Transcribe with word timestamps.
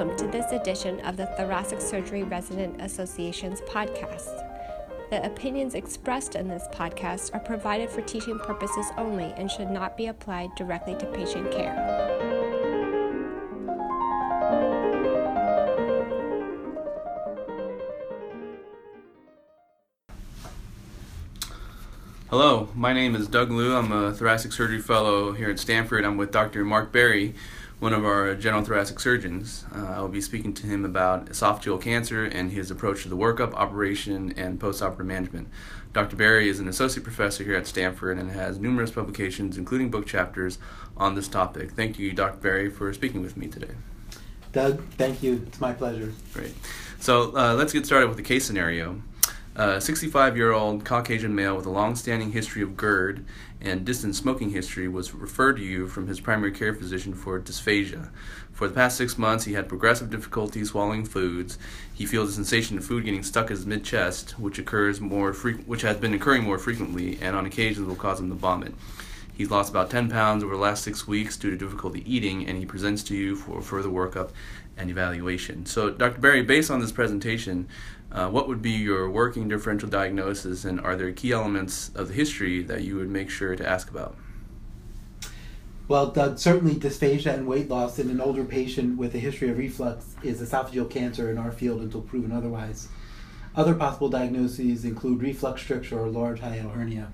welcome 0.00 0.16
to 0.16 0.32
this 0.32 0.50
edition 0.52 0.98
of 1.00 1.18
the 1.18 1.26
Thoracic 1.36 1.78
Surgery 1.78 2.22
Resident 2.22 2.80
Association's 2.80 3.60
podcast. 3.60 4.48
The 5.10 5.22
opinions 5.26 5.74
expressed 5.74 6.36
in 6.36 6.48
this 6.48 6.66
podcast 6.72 7.34
are 7.34 7.40
provided 7.40 7.90
for 7.90 8.00
teaching 8.00 8.38
purposes 8.38 8.86
only 8.96 9.34
and 9.36 9.50
should 9.50 9.68
not 9.68 9.98
be 9.98 10.06
applied 10.06 10.54
directly 10.56 10.96
to 10.96 11.04
patient 11.04 11.52
care. 11.52 11.76
Hello, 22.30 22.68
my 22.74 22.94
name 22.94 23.14
is 23.14 23.28
Doug 23.28 23.50
Liu. 23.50 23.76
I'm 23.76 23.92
a 23.92 24.14
thoracic 24.14 24.52
surgery 24.52 24.80
fellow 24.80 25.32
here 25.32 25.50
at 25.50 25.58
Stanford. 25.58 26.06
I'm 26.06 26.16
with 26.16 26.30
Dr. 26.30 26.64
Mark 26.64 26.90
Berry, 26.90 27.34
one 27.80 27.94
of 27.94 28.04
our 28.04 28.34
general 28.34 28.62
thoracic 28.62 29.00
surgeons. 29.00 29.64
Uh, 29.74 29.86
I 29.96 30.00
will 30.00 30.08
be 30.08 30.20
speaking 30.20 30.52
to 30.54 30.66
him 30.66 30.84
about 30.84 31.26
esophageal 31.26 31.80
cancer 31.80 32.24
and 32.24 32.52
his 32.52 32.70
approach 32.70 33.02
to 33.02 33.08
the 33.08 33.16
workup, 33.16 33.54
operation, 33.54 34.32
and 34.36 34.60
postoperative 34.60 35.06
management. 35.06 35.48
Dr. 35.94 36.14
Berry 36.14 36.48
is 36.48 36.60
an 36.60 36.68
associate 36.68 37.02
professor 37.02 37.42
here 37.42 37.56
at 37.56 37.66
Stanford 37.66 38.18
and 38.18 38.30
has 38.32 38.58
numerous 38.58 38.90
publications, 38.90 39.56
including 39.56 39.90
book 39.90 40.06
chapters, 40.06 40.58
on 40.96 41.14
this 41.14 41.26
topic. 41.26 41.72
Thank 41.72 41.98
you, 41.98 42.12
Dr. 42.12 42.38
Berry, 42.38 42.70
for 42.70 42.92
speaking 42.92 43.22
with 43.22 43.36
me 43.36 43.48
today. 43.48 43.74
Doug, 44.52 44.84
thank 44.98 45.22
you. 45.22 45.42
It's 45.46 45.60
my 45.60 45.72
pleasure. 45.72 46.12
Great. 46.34 46.54
So 46.98 47.34
uh, 47.34 47.54
let's 47.54 47.72
get 47.72 47.86
started 47.86 48.08
with 48.08 48.18
the 48.18 48.22
case 48.22 48.44
scenario. 48.44 49.00
A 49.56 49.80
65 49.80 50.36
year 50.36 50.52
old 50.52 50.84
Caucasian 50.84 51.34
male 51.34 51.56
with 51.56 51.66
a 51.66 51.70
long 51.70 51.96
standing 51.96 52.30
history 52.30 52.62
of 52.62 52.76
GERD 52.76 53.24
and 53.60 53.84
distant 53.84 54.14
smoking 54.14 54.50
history 54.50 54.86
was 54.86 55.12
referred 55.12 55.56
to 55.56 55.62
you 55.62 55.88
from 55.88 56.06
his 56.06 56.20
primary 56.20 56.52
care 56.52 56.72
physician 56.72 57.14
for 57.14 57.40
dysphagia. 57.40 58.10
For 58.52 58.68
the 58.68 58.74
past 58.74 58.96
six 58.96 59.18
months, 59.18 59.46
he 59.46 59.54
had 59.54 59.68
progressive 59.68 60.08
difficulty 60.08 60.64
swallowing 60.64 61.04
foods. 61.04 61.58
He 61.92 62.06
feels 62.06 62.30
a 62.30 62.32
sensation 62.32 62.78
of 62.78 62.84
food 62.84 63.04
getting 63.04 63.24
stuck 63.24 63.50
in 63.50 63.56
his 63.56 63.66
mid 63.66 63.82
chest, 63.82 64.38
which 64.38 64.60
occurs 64.60 65.00
more 65.00 65.32
which 65.32 65.82
has 65.82 65.96
been 65.96 66.14
occurring 66.14 66.44
more 66.44 66.58
frequently, 66.58 67.18
and 67.20 67.34
on 67.34 67.44
occasions 67.44 67.88
will 67.88 67.96
cause 67.96 68.20
him 68.20 68.28
to 68.28 68.36
vomit. 68.36 68.72
He's 69.40 69.50
lost 69.50 69.70
about 69.70 69.90
10 69.90 70.10
pounds 70.10 70.44
over 70.44 70.54
the 70.54 70.60
last 70.60 70.84
six 70.84 71.08
weeks 71.08 71.36
due 71.36 71.50
to 71.50 71.56
difficulty 71.56 72.04
eating, 72.06 72.46
and 72.46 72.58
he 72.58 72.66
presents 72.66 73.02
to 73.04 73.16
you 73.16 73.34
for 73.34 73.62
further 73.62 73.88
workup 73.88 74.30
and 74.76 74.90
evaluation. 74.90 75.64
So, 75.66 75.90
Dr. 75.90 76.20
Berry, 76.20 76.42
based 76.42 76.70
on 76.70 76.80
this 76.80 76.92
presentation, 76.92 77.66
uh, 78.12 78.28
what 78.28 78.48
would 78.48 78.60
be 78.60 78.72
your 78.72 79.08
working 79.10 79.48
differential 79.48 79.88
diagnosis, 79.88 80.64
and 80.64 80.80
are 80.80 80.96
there 80.96 81.12
key 81.12 81.32
elements 81.32 81.90
of 81.94 82.08
the 82.08 82.14
history 82.14 82.62
that 82.62 82.82
you 82.82 82.96
would 82.96 83.08
make 83.08 83.30
sure 83.30 83.54
to 83.54 83.68
ask 83.68 83.90
about? 83.90 84.16
Well, 85.86 86.06
Doug, 86.06 86.38
certainly 86.38 86.74
dysphagia 86.76 87.34
and 87.34 87.48
weight 87.48 87.68
loss 87.68 87.98
in 87.98 88.10
an 88.10 88.20
older 88.20 88.44
patient 88.44 88.96
with 88.96 89.14
a 89.14 89.18
history 89.18 89.48
of 89.48 89.58
reflux 89.58 90.14
is 90.22 90.40
esophageal 90.40 90.88
cancer 90.88 91.30
in 91.30 91.38
our 91.38 91.50
field 91.50 91.80
until 91.80 92.02
proven 92.02 92.30
otherwise. 92.30 92.88
Other 93.56 93.74
possible 93.74 94.08
diagnoses 94.08 94.84
include 94.84 95.20
reflux 95.20 95.62
stricture 95.62 95.98
or 95.98 96.08
large 96.08 96.40
hiatal 96.40 96.72
hernia. 96.72 97.10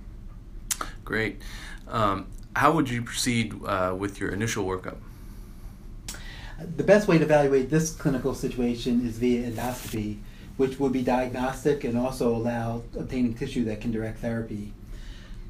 Great. 1.05 1.41
Um, 1.89 2.27
how 2.55 2.73
would 2.73 2.91
you 2.91 3.03
proceed 3.03 3.55
uh, 3.65 3.95
with 3.99 4.21
your 4.21 4.31
initial 4.31 4.67
workup? 4.67 4.99
The 6.77 6.85
best 6.85 7.09
way 7.09 7.19
to 7.19 7.25
evaluate 7.25 7.71
this 7.71 7.93
clinical 7.95 8.35
situation 8.35 9.07
is 9.07 9.19
via 9.19 9.51
endoscopy, 9.51 10.19
which 10.57 10.79
would 10.79 10.93
be 10.93 11.03
diagnostic 11.03 11.85
and 11.85 11.97
also 11.97 12.35
allow 12.35 12.83
obtaining 12.99 13.35
tissue 13.35 13.65
that 13.65 13.81
can 13.81 13.91
direct 13.91 14.19
therapy. 14.19 14.73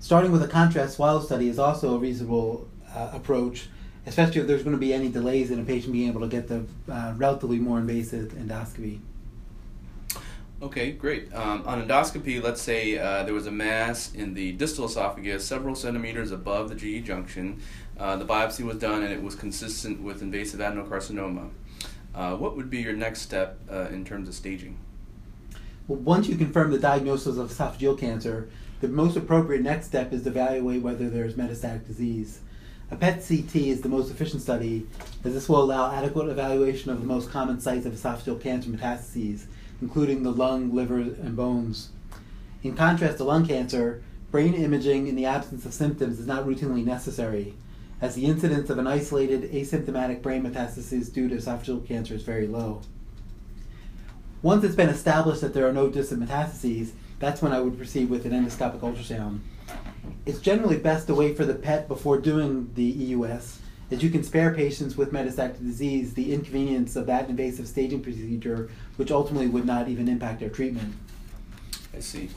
Starting 0.00 0.32
with 0.32 0.42
a 0.42 0.48
contrast 0.48 0.96
swallow 0.96 1.20
study 1.20 1.48
is 1.48 1.58
also 1.58 1.94
a 1.94 1.98
reasonable 1.98 2.68
uh, 2.94 3.10
approach, 3.12 3.68
especially 4.06 4.40
if 4.40 4.46
there's 4.46 4.62
going 4.62 4.74
to 4.74 4.80
be 4.80 4.92
any 4.92 5.08
delays 5.08 5.50
in 5.50 5.58
a 5.58 5.64
patient 5.64 5.92
being 5.92 6.08
able 6.08 6.20
to 6.20 6.28
get 6.28 6.48
the 6.48 6.64
uh, 6.90 7.14
relatively 7.16 7.58
more 7.58 7.78
invasive 7.78 8.32
endoscopy. 8.32 9.00
Okay, 10.62 10.92
great. 10.92 11.34
Um, 11.34 11.64
on 11.66 11.86
endoscopy, 11.86 12.42
let's 12.42 12.62
say 12.62 12.96
uh, 12.96 13.24
there 13.24 13.34
was 13.34 13.46
a 13.46 13.50
mass 13.50 14.14
in 14.14 14.32
the 14.32 14.52
distal 14.52 14.86
esophagus 14.86 15.44
several 15.44 15.74
centimeters 15.74 16.30
above 16.30 16.70
the 16.70 16.74
GE 16.74 17.04
junction. 17.04 17.60
Uh, 17.98 18.16
the 18.16 18.24
biopsy 18.24 18.64
was 18.64 18.78
done 18.78 19.02
and 19.02 19.12
it 19.12 19.22
was 19.22 19.34
consistent 19.34 20.00
with 20.00 20.22
invasive 20.22 20.60
adenocarcinoma. 20.60 21.50
Uh, 22.14 22.36
what 22.36 22.56
would 22.56 22.70
be 22.70 22.78
your 22.78 22.94
next 22.94 23.20
step 23.20 23.58
uh, 23.70 23.88
in 23.90 24.02
terms 24.02 24.28
of 24.28 24.34
staging? 24.34 24.78
Once 25.88 26.26
you 26.26 26.34
confirm 26.36 26.72
the 26.72 26.78
diagnosis 26.80 27.36
of 27.36 27.48
esophageal 27.48 27.96
cancer, 27.96 28.48
the 28.80 28.88
most 28.88 29.16
appropriate 29.16 29.62
next 29.62 29.86
step 29.86 30.12
is 30.12 30.24
to 30.24 30.28
evaluate 30.30 30.82
whether 30.82 31.08
there's 31.08 31.34
metastatic 31.34 31.86
disease. 31.86 32.40
A 32.90 32.96
PET 32.96 33.24
CT 33.26 33.54
is 33.54 33.82
the 33.82 33.88
most 33.88 34.10
efficient 34.10 34.42
study, 34.42 34.88
as 35.22 35.32
this 35.32 35.48
will 35.48 35.62
allow 35.62 35.92
adequate 35.92 36.28
evaluation 36.28 36.90
of 36.90 37.00
the 37.00 37.06
most 37.06 37.30
common 37.30 37.60
sites 37.60 37.86
of 37.86 37.92
esophageal 37.92 38.40
cancer 38.40 38.68
metastases, 38.68 39.44
including 39.80 40.24
the 40.24 40.32
lung, 40.32 40.74
liver, 40.74 40.98
and 40.98 41.36
bones. 41.36 41.90
In 42.64 42.74
contrast 42.74 43.18
to 43.18 43.24
lung 43.24 43.46
cancer, 43.46 44.02
brain 44.32 44.54
imaging 44.54 45.06
in 45.06 45.14
the 45.14 45.26
absence 45.26 45.64
of 45.64 45.72
symptoms 45.72 46.18
is 46.18 46.26
not 46.26 46.46
routinely 46.46 46.84
necessary, 46.84 47.54
as 48.00 48.16
the 48.16 48.26
incidence 48.26 48.70
of 48.70 48.78
an 48.78 48.88
isolated 48.88 49.52
asymptomatic 49.52 50.20
brain 50.20 50.42
metastasis 50.42 51.12
due 51.12 51.28
to 51.28 51.36
esophageal 51.36 51.86
cancer 51.86 52.14
is 52.14 52.22
very 52.22 52.48
low. 52.48 52.82
Once 54.46 54.62
it's 54.62 54.76
been 54.76 54.88
established 54.88 55.40
that 55.40 55.52
there 55.52 55.66
are 55.66 55.72
no 55.72 55.88
distant 55.88 56.22
metastases, 56.22 56.92
that's 57.18 57.42
when 57.42 57.50
I 57.50 57.60
would 57.60 57.76
proceed 57.76 58.08
with 58.08 58.26
an 58.26 58.30
endoscopic 58.30 58.78
ultrasound. 58.78 59.40
It's 60.24 60.38
generally 60.38 60.78
best 60.78 61.08
to 61.08 61.16
wait 61.16 61.36
for 61.36 61.44
the 61.44 61.56
PET 61.56 61.88
before 61.88 62.20
doing 62.20 62.70
the 62.76 62.84
EUS, 62.84 63.58
as 63.90 64.04
you 64.04 64.08
can 64.08 64.22
spare 64.22 64.54
patients 64.54 64.96
with 64.96 65.12
metastatic 65.12 65.58
disease 65.58 66.14
the 66.14 66.32
inconvenience 66.32 66.94
of 66.94 67.06
that 67.06 67.28
invasive 67.28 67.66
staging 67.66 68.04
procedure, 68.04 68.70
which 68.94 69.10
ultimately 69.10 69.48
would 69.48 69.66
not 69.66 69.88
even 69.88 70.06
impact 70.06 70.38
their 70.38 70.48
treatment. 70.48 70.94
I 71.92 71.98
see. 71.98 72.30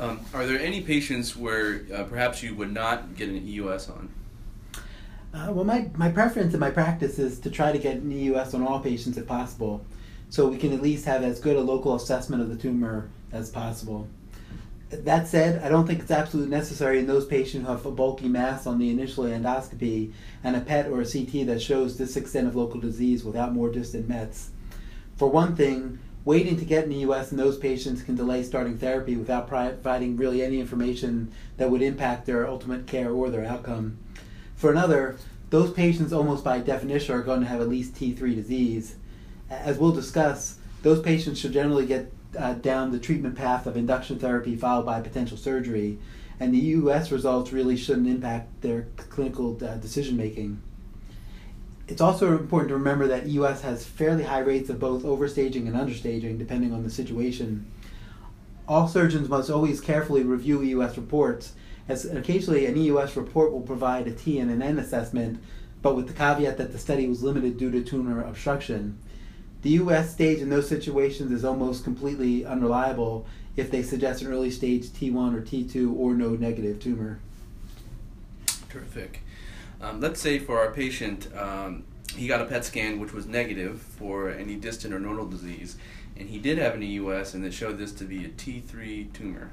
Um, 0.00 0.18
are 0.34 0.44
there 0.44 0.58
any 0.58 0.80
patients 0.80 1.36
where 1.36 1.82
uh, 1.94 2.02
perhaps 2.02 2.42
you 2.42 2.56
would 2.56 2.72
not 2.72 3.14
get 3.14 3.28
an 3.28 3.46
EUS 3.46 3.88
on? 3.88 4.08
Uh, 5.32 5.52
well, 5.52 5.64
my, 5.64 5.88
my 5.94 6.10
preference 6.10 6.54
in 6.54 6.58
my 6.58 6.70
practice 6.70 7.20
is 7.20 7.38
to 7.38 7.52
try 7.52 7.70
to 7.70 7.78
get 7.78 7.98
an 7.98 8.10
EUS 8.10 8.52
on 8.52 8.66
all 8.66 8.80
patients 8.80 9.16
if 9.16 9.28
possible, 9.28 9.86
so 10.32 10.48
we 10.48 10.56
can 10.56 10.72
at 10.72 10.80
least 10.80 11.04
have 11.04 11.22
as 11.22 11.38
good 11.38 11.56
a 11.58 11.60
local 11.60 11.94
assessment 11.94 12.40
of 12.40 12.48
the 12.48 12.56
tumor 12.56 13.10
as 13.32 13.50
possible. 13.50 14.08
That 14.88 15.28
said, 15.28 15.62
I 15.62 15.68
don't 15.68 15.86
think 15.86 16.00
it's 16.00 16.10
absolutely 16.10 16.50
necessary 16.50 16.98
in 16.98 17.06
those 17.06 17.26
patients 17.26 17.66
who 17.66 17.70
have 17.70 17.84
a 17.84 17.90
bulky 17.90 18.30
mass 18.30 18.66
on 18.66 18.78
the 18.78 18.88
initial 18.88 19.24
endoscopy 19.24 20.14
and 20.42 20.56
a 20.56 20.62
PET 20.62 20.86
or 20.86 21.02
a 21.02 21.06
CT 21.06 21.46
that 21.48 21.60
shows 21.60 21.98
this 21.98 22.16
extent 22.16 22.48
of 22.48 22.56
local 22.56 22.80
disease 22.80 23.24
without 23.24 23.52
more 23.52 23.68
distant 23.68 24.08
mets. 24.08 24.52
For 25.18 25.28
one 25.28 25.54
thing, 25.54 25.98
waiting 26.24 26.56
to 26.56 26.64
get 26.64 26.86
an 26.86 26.92
EUS 26.92 27.30
in 27.30 27.36
those 27.36 27.58
patients 27.58 28.02
can 28.02 28.16
delay 28.16 28.42
starting 28.42 28.78
therapy 28.78 29.16
without 29.16 29.48
providing 29.48 30.16
really 30.16 30.42
any 30.42 30.60
information 30.60 31.30
that 31.58 31.70
would 31.70 31.82
impact 31.82 32.24
their 32.24 32.48
ultimate 32.48 32.86
care 32.86 33.10
or 33.10 33.28
their 33.28 33.44
outcome. 33.44 33.98
For 34.56 34.70
another, 34.70 35.18
those 35.50 35.72
patients 35.72 36.10
almost 36.10 36.42
by 36.42 36.60
definition 36.60 37.14
are 37.14 37.22
going 37.22 37.40
to 37.40 37.48
have 37.48 37.60
at 37.60 37.68
least 37.68 37.96
T3 37.96 38.34
disease. 38.34 38.96
As 39.52 39.78
we'll 39.78 39.92
discuss, 39.92 40.58
those 40.82 41.00
patients 41.00 41.38
should 41.38 41.52
generally 41.52 41.86
get 41.86 42.10
uh, 42.38 42.54
down 42.54 42.90
the 42.90 42.98
treatment 42.98 43.36
path 43.36 43.66
of 43.66 43.76
induction 43.76 44.18
therapy 44.18 44.56
followed 44.56 44.86
by 44.86 45.00
potential 45.00 45.36
surgery, 45.36 45.98
and 46.40 46.54
the 46.54 46.58
EUS 46.58 47.12
results 47.12 47.52
really 47.52 47.76
shouldn't 47.76 48.08
impact 48.08 48.62
their 48.62 48.86
clinical 48.96 49.58
uh, 49.62 49.76
decision 49.76 50.16
making. 50.16 50.62
It's 51.86 52.00
also 52.00 52.32
important 52.32 52.70
to 52.70 52.76
remember 52.76 53.06
that 53.08 53.26
EUS 53.26 53.60
has 53.60 53.84
fairly 53.84 54.24
high 54.24 54.38
rates 54.38 54.70
of 54.70 54.80
both 54.80 55.02
overstaging 55.02 55.66
and 55.66 55.74
understaging 55.74 56.38
depending 56.38 56.72
on 56.72 56.84
the 56.84 56.90
situation. 56.90 57.70
All 58.66 58.88
surgeons 58.88 59.28
must 59.28 59.50
always 59.50 59.80
carefully 59.80 60.22
review 60.22 60.62
EUS 60.62 60.96
reports, 60.96 61.52
as 61.88 62.06
occasionally 62.06 62.64
an 62.64 62.76
EUS 62.76 63.16
report 63.16 63.52
will 63.52 63.60
provide 63.60 64.06
a 64.06 64.12
T 64.12 64.38
and 64.38 64.50
an 64.50 64.62
N 64.62 64.78
assessment, 64.78 65.42
but 65.82 65.94
with 65.94 66.06
the 66.06 66.14
caveat 66.14 66.56
that 66.56 66.72
the 66.72 66.78
study 66.78 67.06
was 67.06 67.22
limited 67.22 67.58
due 67.58 67.70
to 67.70 67.82
tumor 67.82 68.22
obstruction. 68.22 68.98
The 69.62 69.70
EUS 69.70 70.10
stage 70.10 70.40
in 70.40 70.50
those 70.50 70.68
situations 70.68 71.30
is 71.30 71.44
almost 71.44 71.84
completely 71.84 72.44
unreliable 72.44 73.26
if 73.56 73.70
they 73.70 73.82
suggest 73.82 74.22
an 74.22 74.32
early 74.32 74.50
stage 74.50 74.86
T1 74.86 75.34
or 75.34 75.40
T2 75.40 75.96
or 75.96 76.14
node 76.14 76.40
negative 76.40 76.80
tumor. 76.80 77.20
Terrific. 78.68 79.22
Um, 79.80 80.00
let's 80.00 80.20
say 80.20 80.38
for 80.38 80.58
our 80.58 80.72
patient, 80.72 81.28
um, 81.36 81.84
he 82.16 82.26
got 82.26 82.40
a 82.40 82.44
PET 82.44 82.64
scan 82.64 82.98
which 82.98 83.12
was 83.12 83.26
negative 83.26 83.80
for 83.80 84.30
any 84.30 84.56
distant 84.56 84.92
or 84.92 84.98
nodal 84.98 85.26
disease, 85.26 85.76
and 86.16 86.28
he 86.28 86.38
did 86.38 86.58
have 86.58 86.74
an 86.74 86.82
EUS 86.82 87.34
and 87.34 87.44
it 87.44 87.54
showed 87.54 87.78
this 87.78 87.92
to 87.92 88.04
be 88.04 88.24
a 88.24 88.28
T3 88.28 89.12
tumor. 89.12 89.52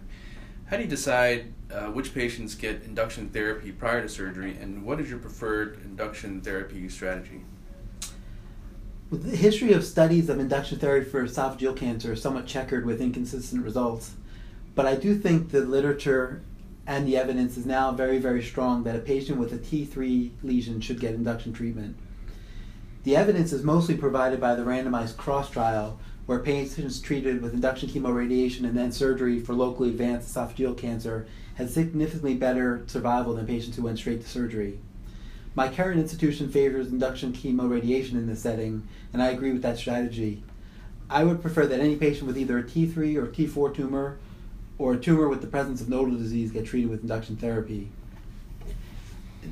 How 0.65 0.77
do 0.77 0.83
you 0.83 0.89
decide 0.89 1.53
uh, 1.71 1.87
which 1.87 2.13
patients 2.13 2.55
get 2.55 2.83
induction 2.83 3.29
therapy 3.29 3.71
prior 3.71 4.01
to 4.01 4.09
surgery, 4.09 4.57
and 4.59 4.83
what 4.83 4.99
is 4.99 5.09
your 5.09 5.19
preferred 5.19 5.79
induction 5.83 6.41
therapy 6.41 6.87
strategy? 6.89 7.41
With 9.09 9.23
the 9.23 9.35
history 9.35 9.73
of 9.73 9.83
studies 9.83 10.29
of 10.29 10.39
induction 10.39 10.77
therapy 10.77 11.09
for 11.09 11.25
esophageal 11.25 11.75
cancer 11.75 12.13
is 12.13 12.21
somewhat 12.21 12.45
checkered 12.45 12.85
with 12.85 13.01
inconsistent 13.01 13.63
results, 13.63 14.13
but 14.75 14.85
I 14.85 14.95
do 14.95 15.17
think 15.17 15.49
the 15.49 15.61
literature 15.61 16.43
and 16.85 17.07
the 17.07 17.17
evidence 17.17 17.57
is 17.57 17.65
now 17.65 17.91
very, 17.91 18.19
very 18.19 18.43
strong 18.43 18.83
that 18.83 18.95
a 18.95 18.99
patient 18.99 19.39
with 19.39 19.51
a 19.51 19.57
T3 19.57 20.29
lesion 20.43 20.79
should 20.79 20.99
get 20.99 21.15
induction 21.15 21.53
treatment. 21.53 21.97
The 23.03 23.15
evidence 23.15 23.51
is 23.51 23.63
mostly 23.63 23.97
provided 23.97 24.39
by 24.39 24.53
the 24.53 24.63
randomized 24.63 25.17
CROSS 25.17 25.49
trial, 25.49 25.99
where 26.27 26.37
patients 26.37 27.01
treated 27.01 27.41
with 27.41 27.55
induction 27.55 27.89
chemoradiation 27.89 28.63
and 28.63 28.77
then 28.77 28.91
surgery 28.91 29.39
for 29.39 29.53
locally 29.53 29.89
advanced 29.89 30.35
esophageal 30.35 30.77
cancer 30.77 31.25
had 31.55 31.71
significantly 31.71 32.35
better 32.35 32.83
survival 32.85 33.33
than 33.33 33.47
patients 33.47 33.75
who 33.75 33.81
went 33.81 33.97
straight 33.97 34.21
to 34.21 34.29
surgery. 34.29 34.79
My 35.59 35.67
current 35.67 35.99
institution 35.99 36.49
favors 36.49 36.87
induction 36.87 37.33
chemoradiation 37.33 38.13
in 38.13 38.27
this 38.27 38.41
setting, 38.41 38.87
and 39.11 39.21
I 39.21 39.31
agree 39.31 39.51
with 39.51 39.61
that 39.63 39.77
strategy. 39.77 40.41
I 41.09 41.25
would 41.25 41.41
prefer 41.41 41.65
that 41.65 41.81
any 41.81 41.97
patient 41.97 42.27
with 42.27 42.37
either 42.37 42.59
a 42.59 42.63
T3 42.63 43.17
or 43.17 43.27
T4 43.27 43.75
tumor 43.75 44.19
or 44.77 44.93
a 44.93 44.97
tumor 44.97 45.27
with 45.27 45.41
the 45.41 45.47
presence 45.47 45.81
of 45.81 45.89
nodal 45.89 46.15
disease 46.15 46.51
get 46.51 46.65
treated 46.65 46.89
with 46.89 47.01
induction 47.01 47.35
therapy. 47.35 47.89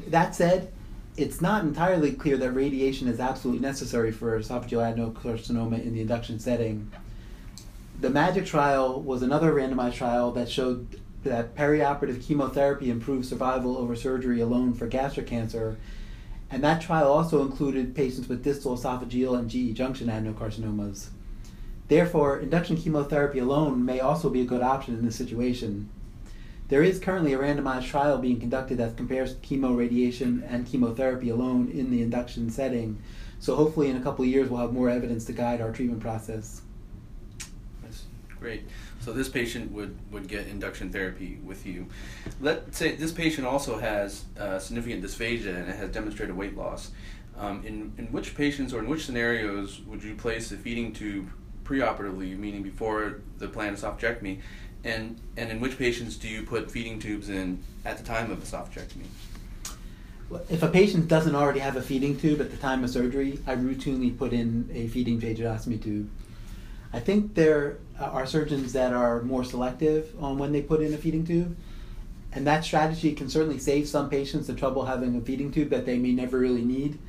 That 0.07 0.33
said, 0.33 0.71
it's 1.18 1.42
not 1.42 1.65
entirely 1.65 2.13
clear 2.13 2.38
that 2.38 2.51
radiation 2.51 3.09
is 3.09 3.19
absolutely 3.19 3.62
necessary 3.62 4.13
for 4.13 4.39
esophageal 4.39 4.95
adenocarcinoma 5.13 5.83
in 5.83 5.94
the 5.94 6.00
induction 6.00 6.39
setting. 6.39 6.89
The 8.00 8.09
MAGIC 8.09 8.45
trial 8.45 9.01
was 9.01 9.24
another 9.24 9.51
randomized 9.51 9.95
trial 9.95 10.31
that 10.31 10.48
showed 10.48 11.01
that 11.24 11.56
perioperative 11.56 12.25
chemotherapy 12.25 12.90
improved 12.90 13.25
survival 13.25 13.78
over 13.78 13.96
surgery 13.96 14.40
alone 14.40 14.74
for 14.74 14.88
gastric 14.88 15.28
cancer, 15.28 15.78
and 16.50 16.64
that 16.64 16.81
trial 16.81 17.12
also 17.12 17.42
included 17.42 17.96
patients 17.96 18.30
with 18.30 18.44
distal 18.44 18.78
esophageal 18.78 19.38
and 19.38 19.50
GE 19.50 19.75
junction 19.75 20.08
adenocarcinomas. 20.08 21.10
Therefore, 21.88 22.40
induction 22.40 22.78
chemotherapy 22.78 23.40
alone 23.40 23.84
may 23.84 24.00
also 24.00 24.30
be 24.30 24.42
a 24.42 24.46
good 24.46 24.62
option 24.62 24.94
in 24.96 25.06
this 25.06 25.16
situation. 25.16 25.90
There 26.69 26.84
is 26.84 27.00
currently 27.00 27.34
a 27.34 27.38
randomized 27.38 27.88
trial 27.88 28.18
being 28.18 28.42
conducted 28.42 28.78
that 28.80 28.98
compares 28.98 29.36
chemoradiation 29.36 30.44
and 30.52 30.66
chemotherapy 30.66 31.30
alone 31.30 31.72
in 31.72 31.92
the 31.92 32.02
induction 32.02 32.50
setting. 32.50 33.02
So 33.40 33.56
hopefully 33.56 33.90
in 33.90 33.96
a 33.96 34.02
couple 34.02 34.25
of 34.25 34.31
years 34.31 34.50
we'll 34.50 34.60
have 34.60 34.74
more 34.74 34.90
evidence 34.90 35.24
to 35.25 35.34
guide 35.34 35.62
our 35.62 35.72
treatment 35.72 36.02
process. 36.02 36.62
That's 37.81 38.06
great. 38.40 38.64
So 39.01 39.13
this 39.13 39.29
patient 39.29 39.71
would, 39.71 39.97
would 40.11 40.27
get 40.27 40.47
induction 40.47 40.91
therapy 40.91 41.39
with 41.44 41.65
you. 41.65 41.88
Let's 42.41 42.77
say 42.77 42.95
this 42.95 43.11
patient 43.11 43.47
also 43.47 43.77
has 43.77 44.25
uh, 44.39 44.59
significant 44.59 45.03
dysphagia 45.03 45.55
and 45.55 45.69
has 45.69 45.89
demonstrated 45.91 46.35
weight 46.35 46.57
loss. 46.57 46.91
Um, 47.38 47.63
in, 47.65 47.94
in 47.97 48.07
which 48.07 48.35
patients 48.35 48.73
or 48.73 48.79
in 48.79 48.88
which 48.88 49.05
scenarios 49.05 49.81
would 49.85 50.03
you 50.03 50.15
place 50.15 50.49
the 50.49 50.57
feeding 50.57 50.91
tube 50.91 51.29
preoperatively, 51.63 52.38
meaning 52.38 52.63
before 52.63 53.21
the 53.38 53.47
planned 53.47 53.77
esophagectomy, 53.77 54.39
and 54.83 55.19
and 55.35 55.51
in 55.51 55.59
which 55.59 55.77
patients 55.77 56.15
do 56.15 56.27
you 56.27 56.44
put 56.44 56.71
feeding 56.71 56.99
tubes 56.99 57.29
in 57.29 57.61
at 57.85 57.97
the 57.97 58.03
time 58.03 58.31
of 58.31 58.39
esophagectomy? 58.39 59.05
If 60.49 60.63
a 60.63 60.67
patient 60.67 61.07
doesn't 61.07 61.35
already 61.35 61.59
have 61.59 61.75
a 61.75 61.81
feeding 61.81 62.19
tube 62.19 62.41
at 62.41 62.51
the 62.51 62.57
time 62.57 62.83
of 62.83 62.89
surgery, 62.89 63.39
I 63.47 63.55
routinely 63.55 64.17
put 64.17 64.33
in 64.33 64.69
a 64.73 64.88
feeding 64.88 65.21
jejunostomy 65.21 65.81
tube. 65.81 66.09
I 66.91 66.99
think 66.99 67.35
there 67.35 67.77
are 67.99 68.25
surgeons 68.25 68.73
that 68.73 68.94
are 68.94 69.21
more 69.21 69.44
selective 69.44 70.13
on 70.21 70.38
when 70.38 70.51
they 70.51 70.61
put 70.61 70.81
in 70.81 70.94
a 70.94 70.97
feeding 70.97 71.25
tube, 71.25 71.55
and 72.31 72.45
that 72.45 72.63
strategy 72.63 73.13
can 73.13 73.29
certainly 73.29 73.57
save 73.57 73.88
some 73.88 74.09
patients 74.09 74.47
the 74.47 74.53
trouble 74.53 74.85
having 74.85 75.15
a 75.15 75.21
feeding 75.21 75.51
tube 75.51 75.69
that 75.69 75.85
they 75.85 75.97
may 75.97 76.11
never 76.11 76.38
really 76.38 76.63
need. 76.63 76.99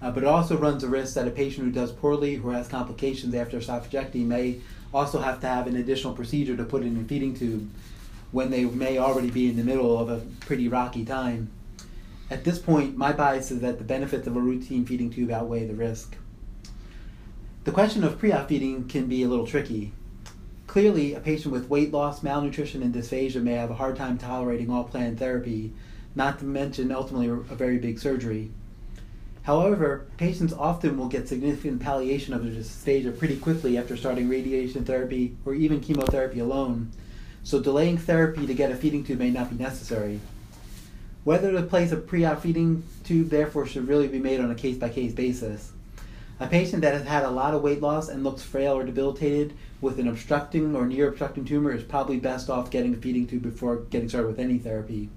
Uh, 0.00 0.10
but 0.10 0.24
it 0.24 0.26
also 0.26 0.56
runs 0.56 0.82
a 0.82 0.88
risk 0.88 1.14
that 1.14 1.28
a 1.28 1.30
patient 1.30 1.64
who 1.64 1.72
does 1.72 1.92
poorly, 1.92 2.34
who 2.34 2.50
has 2.50 2.66
complications 2.66 3.34
after 3.34 3.58
esophagectomy, 3.58 4.26
may 4.26 4.58
also 4.92 5.20
have 5.20 5.40
to 5.40 5.46
have 5.46 5.68
an 5.68 5.76
additional 5.76 6.12
procedure 6.12 6.56
to 6.56 6.64
put 6.64 6.82
in 6.82 7.00
a 7.00 7.04
feeding 7.04 7.34
tube 7.34 7.70
when 8.32 8.50
they 8.50 8.64
may 8.64 8.98
already 8.98 9.30
be 9.30 9.48
in 9.48 9.56
the 9.56 9.62
middle 9.62 9.96
of 9.96 10.08
a 10.08 10.20
pretty 10.40 10.66
rocky 10.66 11.04
time. 11.04 11.50
At 12.30 12.44
this 12.44 12.58
point, 12.58 12.96
my 12.96 13.12
bias 13.12 13.50
is 13.50 13.60
that 13.60 13.78
the 13.78 13.84
benefits 13.84 14.26
of 14.26 14.36
a 14.36 14.40
routine 14.40 14.86
feeding 14.86 15.10
tube 15.10 15.30
outweigh 15.30 15.66
the 15.66 15.74
risk. 15.74 16.16
The 17.64 17.72
question 17.72 18.02
of 18.02 18.18
pre-op 18.18 18.48
feeding 18.48 18.88
can 18.88 19.06
be 19.06 19.22
a 19.22 19.28
little 19.28 19.46
tricky. 19.46 19.92
Clearly, 20.66 21.14
a 21.14 21.20
patient 21.20 21.52
with 21.52 21.68
weight 21.68 21.92
loss, 21.92 22.22
malnutrition, 22.22 22.82
and 22.82 22.94
dysphagia 22.94 23.42
may 23.42 23.52
have 23.52 23.70
a 23.70 23.74
hard 23.74 23.96
time 23.96 24.16
tolerating 24.16 24.70
all 24.70 24.84
planned 24.84 25.18
therapy, 25.18 25.72
not 26.14 26.38
to 26.38 26.44
mention 26.44 26.90
ultimately 26.90 27.28
a 27.28 27.54
very 27.54 27.78
big 27.78 27.98
surgery. 27.98 28.50
However, 29.42 30.06
patients 30.16 30.52
often 30.52 30.96
will 30.96 31.08
get 31.08 31.28
significant 31.28 31.82
palliation 31.82 32.32
of 32.32 32.44
their 32.44 32.52
dysphagia 32.52 33.18
pretty 33.18 33.36
quickly 33.36 33.76
after 33.76 33.96
starting 33.96 34.28
radiation 34.28 34.84
therapy 34.84 35.36
or 35.44 35.52
even 35.52 35.80
chemotherapy 35.80 36.38
alone, 36.38 36.92
so 37.42 37.60
delaying 37.60 37.98
therapy 37.98 38.46
to 38.46 38.54
get 38.54 38.70
a 38.70 38.76
feeding 38.76 39.04
tube 39.04 39.18
may 39.18 39.30
not 39.30 39.50
be 39.50 39.56
necessary. 39.56 40.20
Whether 41.24 41.52
to 41.52 41.62
place 41.62 41.92
a 41.92 41.96
pre-op 41.96 42.40
feeding 42.40 42.84
tube 43.04 43.30
therefore 43.30 43.66
should 43.66 43.88
really 43.88 44.08
be 44.08 44.20
made 44.20 44.40
on 44.40 44.50
a 44.50 44.54
case-by-case 44.54 45.12
basis. 45.12 45.72
A 46.40 46.46
patient 46.46 46.82
that 46.82 46.94
has 46.94 47.06
had 47.06 47.24
a 47.24 47.30
lot 47.30 47.54
of 47.54 47.62
weight 47.62 47.80
loss 47.80 48.08
and 48.08 48.24
looks 48.24 48.42
frail 48.42 48.74
or 48.74 48.84
debilitated 48.84 49.52
with 49.80 49.98
an 49.98 50.08
obstructing 50.08 50.74
or 50.74 50.86
near 50.86 51.08
obstructing 51.08 51.44
tumor 51.44 51.72
is 51.72 51.84
probably 51.84 52.18
best 52.18 52.50
off 52.50 52.70
getting 52.70 52.94
a 52.94 52.96
feeding 52.96 53.26
tube 53.26 53.42
before 53.42 53.76
getting 53.90 54.08
started 54.08 54.28
with 54.28 54.40
any 54.40 54.58
therapy. 54.58 55.08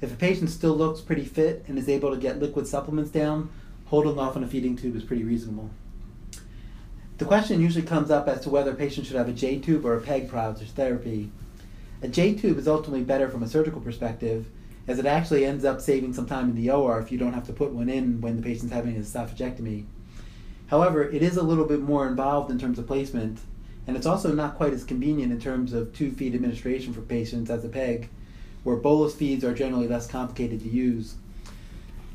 If 0.00 0.12
a 0.12 0.16
patient 0.16 0.50
still 0.50 0.74
looks 0.74 1.00
pretty 1.00 1.24
fit 1.24 1.64
and 1.68 1.78
is 1.78 1.88
able 1.88 2.10
to 2.10 2.20
get 2.20 2.38
liquid 2.38 2.66
supplements 2.66 3.10
down, 3.10 3.50
holding 3.86 4.18
off 4.18 4.36
on 4.36 4.44
a 4.44 4.48
feeding 4.48 4.76
tube 4.76 4.96
is 4.96 5.04
pretty 5.04 5.24
reasonable. 5.24 5.70
The 7.18 7.24
question 7.24 7.60
usually 7.60 7.84
comes 7.84 8.10
up 8.10 8.28
as 8.28 8.42
to 8.42 8.50
whether 8.50 8.70
a 8.70 8.76
patient 8.76 9.06
should 9.06 9.16
have 9.16 9.28
a 9.28 9.32
J 9.32 9.58
tube 9.58 9.84
or 9.84 9.96
a 9.96 10.00
PEG 10.00 10.28
prior 10.28 10.54
therapy. 10.54 11.30
A 12.00 12.08
J 12.08 12.34
tube 12.34 12.58
is 12.58 12.68
ultimately 12.68 13.02
better 13.02 13.28
from 13.28 13.42
a 13.42 13.48
surgical 13.48 13.80
perspective, 13.80 14.46
as 14.86 15.00
it 15.00 15.06
actually 15.06 15.44
ends 15.44 15.64
up 15.64 15.80
saving 15.80 16.14
some 16.14 16.26
time 16.26 16.48
in 16.48 16.54
the 16.54 16.70
OR 16.70 17.00
if 17.00 17.10
you 17.10 17.18
don't 17.18 17.32
have 17.32 17.46
to 17.46 17.52
put 17.52 17.72
one 17.72 17.88
in 17.88 18.20
when 18.20 18.36
the 18.36 18.42
patient's 18.42 18.72
having 18.72 18.96
a 18.96 19.00
esophagectomy. 19.00 19.84
However, 20.68 21.02
it 21.02 21.22
is 21.22 21.36
a 21.36 21.42
little 21.42 21.64
bit 21.64 21.80
more 21.80 22.06
involved 22.06 22.50
in 22.50 22.58
terms 22.58 22.78
of 22.78 22.86
placement, 22.86 23.40
and 23.86 23.96
it's 23.96 24.06
also 24.06 24.32
not 24.32 24.56
quite 24.56 24.72
as 24.72 24.84
convenient 24.84 25.32
in 25.32 25.40
terms 25.40 25.72
of 25.72 25.94
tube 25.94 26.16
feed 26.16 26.34
administration 26.34 26.92
for 26.92 27.00
patients 27.00 27.50
as 27.50 27.64
a 27.64 27.68
PEG, 27.68 28.08
where 28.64 28.76
bolus 28.76 29.14
feeds 29.14 29.44
are 29.44 29.54
generally 29.54 29.88
less 29.88 30.06
complicated 30.06 30.60
to 30.60 30.68
use. 30.68 31.14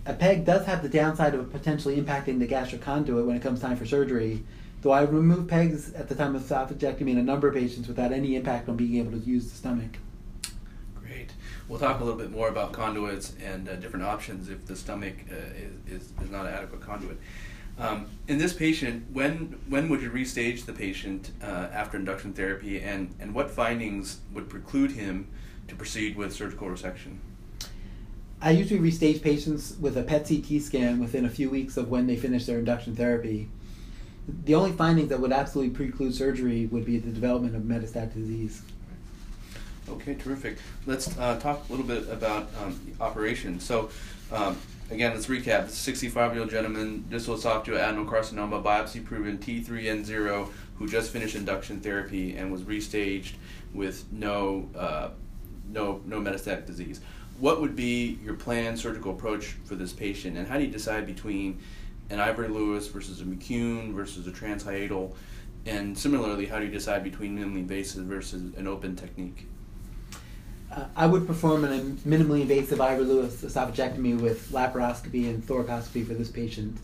A 0.06 0.14
PEG 0.14 0.46
does 0.46 0.66
have 0.66 0.84
the 0.84 0.90
downside 0.90 1.34
of 1.34 1.52
potentially 1.52 2.00
impacting 2.00 2.40
the 2.40 2.46
gastric 2.46 2.82
conduit 2.82 3.26
when 3.26 3.36
it 3.36 3.42
comes 3.42 3.60
time 3.60 3.78
for 3.78 3.86
surgery, 3.86 4.44
though 4.82 4.92
I 4.92 5.02
remove 5.04 5.48
PEGs 5.48 5.98
at 5.98 6.10
the 6.10 6.16
time 6.16 6.36
of 6.36 6.44
esophagectomy 6.44 7.10
in 7.10 7.18
a 7.18 7.24
number 7.24 7.48
of 7.48 7.56
patients 7.56 7.88
without 7.88 8.12
any 8.12 8.36
impact 8.36 8.70
on 8.70 8.76
being 8.76 8.98
able 8.98 9.12
to 9.12 9.26
use 9.26 9.50
the 9.50 9.56
stomach. 9.56 9.98
Great. 10.94 11.32
We'll 11.68 11.80
talk 11.80 12.02
a 12.02 12.04
little 12.04 12.20
bit 12.20 12.32
more 12.32 12.50
about 12.50 12.74
conduits 12.74 13.34
and 13.42 13.68
uh, 13.70 13.78
different 13.78 14.06
options 14.06 14.50
if 14.50 14.66
the 14.68 14.76
stomach 14.76 15.16
uh, 15.32 15.36
is, 15.88 16.12
is, 16.22 16.30
not 16.30 16.46
an 16.46 16.54
adequate 16.54 16.82
conduit. 16.82 17.18
Um, 17.80 18.06
in 18.28 18.38
this 18.38 18.54
patient, 18.54 19.06
when 19.12 19.60
when 19.68 19.90
would 19.90 20.02
you 20.02 20.12
restage 20.12 20.66
the 20.66 20.74
patient 20.74 21.32
uh, 21.42 21.70
after 21.74 21.98
induction 21.98 22.34
therapy, 22.34 22.80
and, 22.82 23.14
and 23.20 23.34
what 23.34 23.50
findings 23.50 24.20
would 24.34 24.50
preclude 24.50 24.92
him 24.92 25.28
to 25.68 25.76
proceed 25.76 26.16
with 26.16 26.34
surgical 26.34 26.68
resection? 26.68 27.18
I 28.42 28.52
usually 28.52 28.80
restage 28.80 29.22
patients 29.22 29.76
with 29.80 29.98
a 29.98 30.04
PET 30.04 30.28
CT 30.28 30.62
scan 30.62 31.00
within 31.00 31.26
a 31.26 31.30
few 31.30 31.50
weeks 31.50 31.78
of 31.78 31.90
when 31.90 32.08
they 32.08 32.18
finish 32.18 32.46
their 32.46 32.60
induction 32.60 32.96
therapy. 32.96 33.50
The 34.46 34.56
only 34.56 34.74
findings 34.74 35.10
that 35.10 35.20
would 35.20 35.32
absolutely 35.32 35.74
preclude 35.74 36.14
surgery 36.14 36.66
would 36.68 36.86
be 36.86 36.98
the 36.98 37.12
development 37.12 37.56
of 37.56 37.64
metastatic 37.64 38.14
disease. 38.14 38.62
Okay, 39.90 40.16
terrific. 40.16 40.58
Let's 40.86 41.18
uh, 41.18 41.40
talk 41.40 41.68
a 41.68 41.72
little 41.72 41.86
bit 41.86 42.10
about 42.10 42.50
um, 42.62 42.80
operation. 43.02 43.60
So, 43.60 43.90
um, 44.32 44.58
again, 44.90 45.14
let's 45.14 45.28
recap. 45.28 45.66
This 45.66 45.76
65 45.76 46.34
year 46.34 46.42
old 46.42 46.52
gentleman, 46.52 47.06
distal 47.10 47.36
esophageal 47.36 47.78
adenocarcinoma, 47.80 48.64
biopsy 48.64 49.04
proven 49.04 49.38
T3N0, 49.38 50.50
who 50.78 50.88
just 50.88 51.12
finished 51.12 51.36
induction 51.36 51.80
therapy 51.80 52.36
and 52.36 52.52
was 52.52 52.62
restaged 52.64 53.34
with 53.74 54.06
no 54.12 54.70
uh, 54.78 55.10
no 55.70 56.02
no 56.06 56.20
metastatic 56.20 56.66
disease. 56.66 57.02
What 57.40 57.62
would 57.62 57.76
be 57.76 58.20
your 58.24 58.36
planned 58.36 58.80
surgical 58.80 59.12
approach 59.12 59.56
for 59.66 59.76
this 59.76 59.92
patient, 59.92 60.38
and 60.38 60.48
how 60.48 60.58
do 60.58 60.64
you 60.64 60.72
decide 60.72 61.06
between 61.06 61.60
an 62.10 62.20
Ivor 62.20 62.48
Lewis 62.48 62.88
versus 62.88 63.22
a 63.22 63.24
McKeown 63.24 63.94
versus 63.94 64.28
a 64.28 64.32
transhiatal? 64.32 65.16
And 65.66 65.98
similarly, 65.98 66.46
how 66.46 66.60
do 66.60 66.66
you 66.66 66.72
decide 66.72 67.04
between 67.04 67.38
minimally 67.38 67.60
invasive 67.60 68.04
versus 68.04 68.54
an 68.56 68.68
open 68.68 68.96
technique? 68.96 69.48
Uh, 70.74 70.86
I 70.96 71.06
would 71.06 71.28
perform 71.28 71.66
a 71.66 71.80
minimally 72.08 72.42
invasive 72.42 72.82
Ivor 72.82 73.04
Lewis 73.04 73.44
esophagectomy 73.44 74.20
with 74.20 74.50
laparoscopy 74.52 75.30
and 75.30 75.46
thoracoscopy 75.46 76.06
for 76.06 76.16
this 76.16 76.32
patient. 76.32 76.78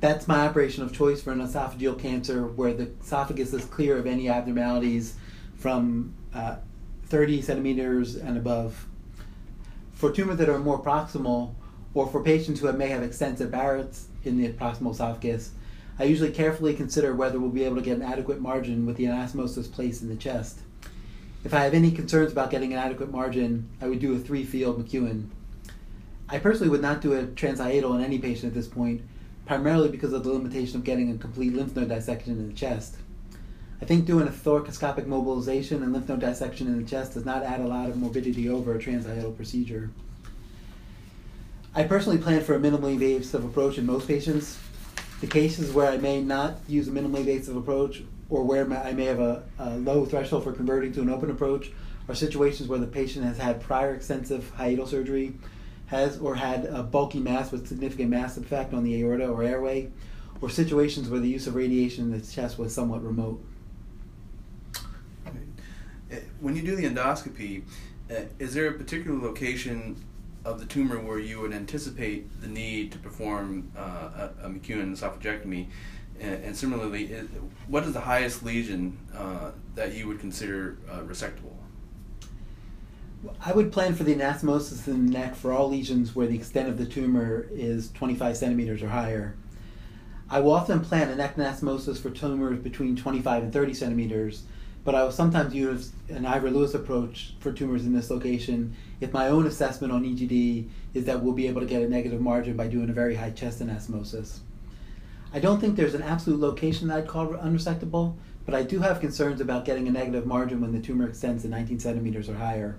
That's 0.00 0.28
my 0.28 0.46
operation 0.46 0.84
of 0.84 0.92
choice 0.92 1.20
for 1.20 1.32
an 1.32 1.40
esophageal 1.40 1.98
cancer 1.98 2.46
where 2.46 2.72
the 2.72 2.90
esophagus 3.02 3.52
is 3.52 3.64
clear 3.64 3.96
of 3.96 4.06
any 4.06 4.28
abnormalities 4.28 5.16
from 5.56 6.14
uh, 6.32 6.56
30 7.06 7.42
centimeters 7.42 8.14
and 8.14 8.36
above. 8.36 8.86
For 9.92 10.12
tumors 10.12 10.36
that 10.36 10.48
are 10.48 10.58
more 10.58 10.80
proximal, 10.80 11.54
or 11.94 12.06
for 12.06 12.22
patients 12.22 12.60
who 12.60 12.72
may 12.72 12.88
have 12.88 13.02
extensive 13.02 13.50
Barrett's 13.50 14.06
in 14.24 14.36
the 14.36 14.52
proximal 14.52 14.92
esophagus, 14.92 15.50
I 15.98 16.04
usually 16.04 16.30
carefully 16.30 16.74
consider 16.74 17.14
whether 17.14 17.40
we'll 17.40 17.50
be 17.50 17.64
able 17.64 17.76
to 17.76 17.82
get 17.82 17.96
an 17.96 18.02
adequate 18.02 18.40
margin 18.40 18.86
with 18.86 18.96
the 18.96 19.04
anastomosis 19.04 19.72
placed 19.72 20.02
in 20.02 20.08
the 20.08 20.16
chest. 20.16 20.60
If 21.44 21.52
I 21.52 21.64
have 21.64 21.74
any 21.74 21.90
concerns 21.90 22.32
about 22.32 22.50
getting 22.50 22.72
an 22.72 22.78
adequate 22.78 23.12
margin, 23.12 23.68
I 23.78 23.86
would 23.86 24.00
do 24.00 24.14
a 24.14 24.18
three 24.18 24.44
field 24.44 24.82
McKeown. 24.82 25.28
I 26.26 26.38
personally 26.38 26.70
would 26.70 26.80
not 26.80 27.02
do 27.02 27.12
a 27.12 27.24
transhiatal 27.24 27.94
in 27.94 28.02
any 28.02 28.18
patient 28.18 28.46
at 28.46 28.54
this 28.54 28.66
point, 28.66 29.02
primarily 29.44 29.90
because 29.90 30.14
of 30.14 30.24
the 30.24 30.32
limitation 30.32 30.76
of 30.76 30.84
getting 30.84 31.10
a 31.10 31.18
complete 31.18 31.52
lymph 31.52 31.76
node 31.76 31.90
dissection 31.90 32.38
in 32.38 32.48
the 32.48 32.54
chest. 32.54 32.96
I 33.82 33.84
think 33.84 34.06
doing 34.06 34.26
a 34.26 34.30
thoracoscopic 34.30 35.04
mobilization 35.06 35.82
and 35.82 35.92
lymph 35.92 36.08
node 36.08 36.20
dissection 36.20 36.66
in 36.66 36.82
the 36.82 36.88
chest 36.88 37.12
does 37.12 37.26
not 37.26 37.42
add 37.42 37.60
a 37.60 37.66
lot 37.66 37.90
of 37.90 37.98
morbidity 37.98 38.48
over 38.48 38.74
a 38.74 38.78
transhiatal 38.78 39.36
procedure. 39.36 39.90
I 41.74 41.82
personally 41.82 42.18
plan 42.18 42.42
for 42.42 42.54
a 42.54 42.58
minimally 42.58 42.92
invasive 42.94 43.44
approach 43.44 43.76
in 43.76 43.84
most 43.84 44.08
patients. 44.08 44.58
The 45.20 45.26
cases 45.26 45.72
where 45.72 45.90
I 45.90 45.98
may 45.98 46.22
not 46.22 46.60
use 46.68 46.88
a 46.88 46.90
minimally 46.90 47.18
invasive 47.18 47.56
approach 47.56 48.02
or 48.34 48.42
where 48.42 48.68
I 48.72 48.92
may 48.92 49.04
have 49.04 49.20
a, 49.20 49.44
a 49.60 49.76
low 49.76 50.04
threshold 50.04 50.42
for 50.42 50.52
converting 50.52 50.92
to 50.94 51.02
an 51.02 51.08
open 51.08 51.30
approach 51.30 51.70
are 52.08 52.16
situations 52.16 52.68
where 52.68 52.80
the 52.80 52.86
patient 52.86 53.24
has 53.24 53.38
had 53.38 53.60
prior 53.60 53.94
extensive 53.94 54.52
hiatal 54.58 54.88
surgery, 54.88 55.34
has 55.86 56.18
or 56.18 56.34
had 56.34 56.64
a 56.64 56.82
bulky 56.82 57.20
mass 57.20 57.52
with 57.52 57.68
significant 57.68 58.10
mass 58.10 58.36
effect 58.36 58.74
on 58.74 58.82
the 58.82 59.00
aorta 59.00 59.28
or 59.28 59.44
airway, 59.44 59.88
or 60.40 60.50
situations 60.50 61.08
where 61.08 61.20
the 61.20 61.28
use 61.28 61.46
of 61.46 61.54
radiation 61.54 62.12
in 62.12 62.20
the 62.20 62.26
chest 62.26 62.58
was 62.58 62.74
somewhat 62.74 63.04
remote. 63.04 63.40
When 66.40 66.56
you 66.56 66.62
do 66.62 66.74
the 66.74 66.88
endoscopy, 66.88 67.62
uh, 68.10 68.22
is 68.40 68.52
there 68.52 68.66
a 68.68 68.72
particular 68.72 69.16
location 69.16 70.04
of 70.44 70.58
the 70.58 70.66
tumor 70.66 70.98
where 70.98 71.20
you 71.20 71.40
would 71.40 71.52
anticipate 71.52 72.40
the 72.40 72.48
need 72.48 72.90
to 72.92 72.98
perform 72.98 73.70
uh, 73.76 74.28
a, 74.42 74.46
a 74.46 74.50
McKeown 74.50 74.92
esophagectomy? 74.92 75.68
And, 76.20 76.44
and 76.44 76.56
similarly, 76.56 77.06
what 77.66 77.84
is 77.84 77.92
the 77.92 78.00
highest 78.00 78.44
lesion 78.44 78.98
uh, 79.14 79.50
that 79.74 79.94
you 79.94 80.06
would 80.08 80.20
consider 80.20 80.78
uh, 80.90 81.00
resectable? 81.00 81.52
I 83.40 83.52
would 83.52 83.72
plan 83.72 83.94
for 83.94 84.04
the 84.04 84.14
anastomosis 84.14 84.86
in 84.86 85.06
the 85.06 85.12
neck 85.12 85.34
for 85.34 85.52
all 85.52 85.70
lesions 85.70 86.14
where 86.14 86.26
the 86.26 86.34
extent 86.34 86.68
of 86.68 86.76
the 86.76 86.84
tumor 86.84 87.46
is 87.50 87.90
25 87.92 88.36
centimeters 88.36 88.82
or 88.82 88.88
higher. 88.88 89.34
I 90.28 90.40
will 90.40 90.52
often 90.52 90.80
plan 90.80 91.08
a 91.08 91.16
neck 91.16 91.36
anastomosis 91.36 91.98
for 91.98 92.10
tumors 92.10 92.58
between 92.58 92.96
25 92.96 93.44
and 93.44 93.52
30 93.52 93.74
centimeters 93.74 94.42
but 94.84 94.94
I 94.94 95.02
will 95.02 95.10
sometimes 95.10 95.54
use 95.54 95.92
an 96.10 96.26
Ivor 96.26 96.50
Lewis 96.50 96.74
approach 96.74 97.34
for 97.40 97.52
tumors 97.52 97.86
in 97.86 97.94
this 97.94 98.10
location 98.10 98.76
if 99.00 99.12
my 99.12 99.28
own 99.28 99.46
assessment 99.46 99.92
on 99.92 100.04
EGD 100.04 100.68
is 100.92 101.06
that 101.06 101.22
we'll 101.22 101.32
be 101.32 101.48
able 101.48 101.62
to 101.62 101.66
get 101.66 101.82
a 101.82 101.88
negative 101.88 102.20
margin 102.20 102.54
by 102.56 102.68
doing 102.68 102.90
a 102.90 102.92
very 102.92 103.14
high 103.14 103.30
chest 103.30 103.60
anastomosis. 103.60 104.40
I 105.34 105.40
don't 105.40 105.60
think 105.60 105.74
there's 105.74 105.94
an 105.94 106.02
absolute 106.02 106.38
location 106.38 106.86
that 106.86 106.96
I'd 106.96 107.08
call 107.08 107.26
unresectable, 107.26 108.14
but 108.46 108.54
I 108.54 108.62
do 108.62 108.78
have 108.78 109.00
concerns 109.00 109.40
about 109.40 109.64
getting 109.64 109.88
a 109.88 109.90
negative 109.90 110.26
margin 110.26 110.60
when 110.60 110.70
the 110.70 110.78
tumor 110.78 111.08
extends 111.08 111.42
to 111.42 111.48
19 111.48 111.80
centimeters 111.80 112.28
or 112.28 112.36
higher. 112.36 112.76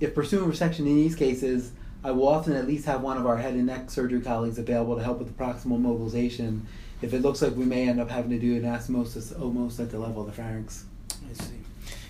If 0.00 0.16
pursuing 0.16 0.50
resection 0.50 0.80
in 0.80 0.96
these 0.96 1.14
cases, 1.14 1.70
I 2.02 2.10
will 2.10 2.26
often 2.26 2.54
at 2.54 2.66
least 2.66 2.86
have 2.86 3.02
one 3.02 3.18
of 3.18 3.26
our 3.26 3.36
head 3.36 3.54
and 3.54 3.66
neck 3.66 3.88
surgery 3.88 4.20
colleagues 4.20 4.58
available 4.58 4.96
to 4.96 5.04
help 5.04 5.20
with 5.20 5.28
the 5.28 5.44
proximal 5.44 5.78
mobilization 5.78 6.66
if 7.02 7.14
it 7.14 7.22
looks 7.22 7.40
like 7.40 7.54
we 7.54 7.64
may 7.64 7.88
end 7.88 8.00
up 8.00 8.10
having 8.10 8.32
to 8.32 8.38
do 8.40 8.56
an 8.56 8.62
anastomosis 8.62 9.40
almost 9.40 9.78
at 9.78 9.92
the 9.92 9.98
level 10.00 10.22
of 10.22 10.26
the 10.26 10.32
pharynx. 10.32 10.86
I 11.30 11.34
see. 11.34 11.54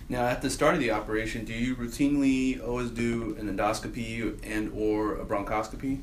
Now, 0.09 0.25
at 0.25 0.41
the 0.41 0.49
start 0.49 0.75
of 0.75 0.81
the 0.81 0.91
operation, 0.91 1.45
do 1.45 1.53
you 1.53 1.77
routinely 1.77 2.67
always 2.67 2.89
do 2.91 3.37
an 3.39 3.55
endoscopy 3.55 4.39
and 4.43 4.73
or 4.75 5.17
a 5.17 5.27
bronchoscopy? 5.27 6.01